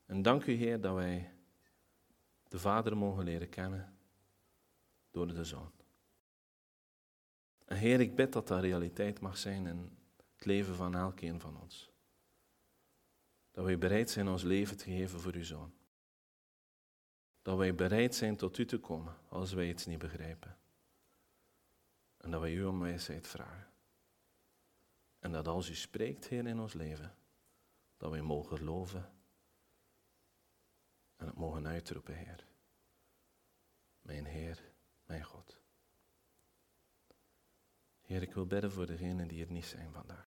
En 0.05 0.21
dank 0.21 0.45
u, 0.45 0.53
Heer, 0.53 0.81
dat 0.81 0.95
wij 0.95 1.33
de 2.47 2.60
Vader 2.60 2.97
mogen 2.97 3.23
leren 3.23 3.49
kennen 3.49 3.97
door 5.12 5.27
de 5.27 5.43
Zoon. 5.43 5.71
En 7.65 7.77
Heer, 7.77 7.99
ik 7.99 8.15
bid 8.15 8.33
dat 8.33 8.47
dat 8.47 8.62
realiteit 8.62 9.19
mag 9.19 9.38
zijn 9.38 9.67
in 9.67 9.97
het 10.36 10.45
leven 10.45 10.75
van 10.75 10.95
elkeen 10.95 11.39
van 11.39 11.62
ons. 11.62 11.91
Dat 13.51 13.65
wij 13.65 13.77
bereid 13.77 14.10
zijn 14.10 14.27
ons 14.27 14.43
leven 14.43 14.77
te 14.77 14.83
geven 14.83 15.19
voor 15.19 15.33
uw 15.33 15.43
Zoon. 15.43 15.73
Dat 17.47 17.57
wij 17.57 17.75
bereid 17.75 18.15
zijn 18.15 18.38
tot 18.38 18.57
u 18.57 18.65
te 18.65 18.79
komen 18.79 19.15
als 19.29 19.53
wij 19.53 19.69
iets 19.69 19.86
niet 19.86 19.99
begrijpen. 19.99 20.57
En 22.17 22.31
dat 22.31 22.41
wij 22.41 22.53
u 22.53 22.65
om 22.65 22.79
wijsheid 22.79 23.27
vragen. 23.27 23.73
En 25.19 25.31
dat 25.31 25.47
als 25.47 25.69
u 25.69 25.75
spreekt, 25.75 26.27
Heer, 26.27 26.47
in 26.47 26.60
ons 26.60 26.73
leven, 26.73 27.15
dat 27.97 28.12
wij 28.12 28.21
mogen 28.21 28.57
geloven 28.57 29.12
en 31.15 31.25
het 31.25 31.36
mogen 31.36 31.67
uitroepen, 31.67 32.15
Heer. 32.15 32.47
Mijn 34.01 34.25
Heer, 34.25 34.71
mijn 35.05 35.23
God. 35.23 35.60
Heer, 38.01 38.21
ik 38.21 38.33
wil 38.33 38.45
bidden 38.45 38.71
voor 38.71 38.86
degenen 38.86 39.27
die 39.27 39.45
er 39.45 39.51
niet 39.51 39.65
zijn 39.65 39.91
vandaag. 39.91 40.29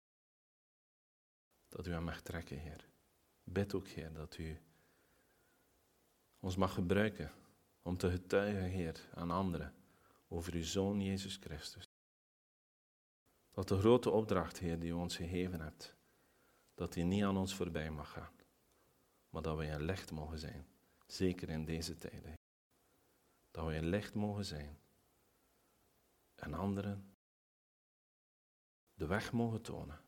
Dat 1.69 1.87
u 1.87 1.93
aan 1.93 2.05
mag 2.05 2.21
trekken, 2.21 2.59
Heer. 2.59 2.89
Bid 3.43 3.75
ook, 3.75 3.89
Heer, 3.89 4.13
dat 4.13 4.39
u 4.39 4.61
ons 6.41 6.57
mag 6.57 6.75
gebruiken 6.75 7.33
om 7.83 7.97
te 7.97 8.11
getuigen, 8.11 8.63
Heer, 8.63 9.09
aan 9.15 9.31
anderen 9.31 9.75
over 10.29 10.55
uw 10.55 10.63
Zoon 10.63 11.03
Jezus 11.03 11.37
Christus. 11.37 11.89
Dat 13.51 13.69
de 13.69 13.79
grote 13.79 14.11
opdracht, 14.11 14.59
Heer, 14.59 14.79
die 14.79 14.91
u 14.91 14.93
ons 14.93 15.17
gegeven 15.17 15.61
hebt, 15.61 15.97
dat 16.75 16.93
die 16.93 17.05
niet 17.05 17.25
aan 17.25 17.37
ons 17.37 17.55
voorbij 17.55 17.91
mag 17.91 18.11
gaan, 18.11 18.33
maar 19.31 19.43
dat 19.43 19.57
wij 19.57 19.75
een 19.75 19.85
licht 19.85 20.11
mogen 20.11 20.39
zijn, 20.39 20.67
zeker 21.07 21.49
in 21.49 21.65
deze 21.65 21.99
tijden. 21.99 22.39
Dat 23.51 23.65
wij 23.65 23.79
een 23.79 23.89
licht 23.89 24.15
mogen 24.15 24.45
zijn 24.45 24.79
en 26.35 26.55
anderen 26.55 27.15
de 28.95 29.07
weg 29.07 29.33
mogen 29.33 29.63
tonen 29.63 30.01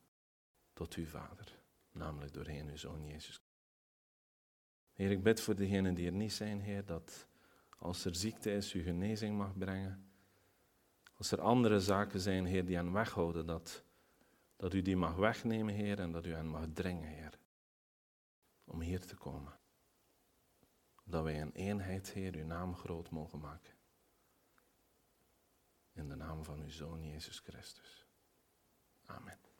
tot 0.72 0.94
uw 0.94 1.06
Vader, 1.06 1.58
namelijk 1.90 2.32
doorheen 2.32 2.68
uw 2.68 2.76
Zoon 2.76 3.06
Jezus. 3.06 3.40
Heer, 5.02 5.10
ik 5.10 5.22
bid 5.22 5.40
voor 5.40 5.54
degenen 5.54 5.94
die 5.94 6.06
er 6.06 6.12
niet 6.12 6.32
zijn, 6.32 6.60
Heer, 6.60 6.84
dat 6.84 7.26
als 7.78 8.04
er 8.04 8.14
ziekte 8.14 8.52
is, 8.52 8.74
u 8.74 8.82
genezing 8.82 9.36
mag 9.36 9.58
brengen. 9.58 10.10
Als 11.14 11.32
er 11.32 11.40
andere 11.40 11.80
zaken 11.80 12.20
zijn, 12.20 12.44
Heer, 12.44 12.64
die 12.66 12.76
hen 12.76 12.92
weghouden, 12.92 13.46
dat, 13.46 13.84
dat 14.56 14.74
u 14.74 14.82
die 14.82 14.96
mag 14.96 15.14
wegnemen, 15.14 15.74
Heer, 15.74 15.98
en 16.00 16.12
dat 16.12 16.26
u 16.26 16.32
hen 16.32 16.46
mag 16.46 16.66
dringen, 16.72 17.08
Heer, 17.08 17.38
om 18.64 18.80
hier 18.80 19.06
te 19.06 19.14
komen. 19.14 19.58
Dat 21.04 21.22
wij 21.22 21.34
in 21.34 21.50
eenheid, 21.50 22.12
Heer, 22.12 22.34
uw 22.34 22.46
naam 22.46 22.74
groot 22.74 23.10
mogen 23.10 23.38
maken. 23.38 23.74
In 25.92 26.08
de 26.08 26.16
naam 26.16 26.44
van 26.44 26.60
uw 26.60 26.70
Zoon 26.70 27.06
Jezus 27.06 27.38
Christus. 27.38 28.06
Amen. 29.04 29.51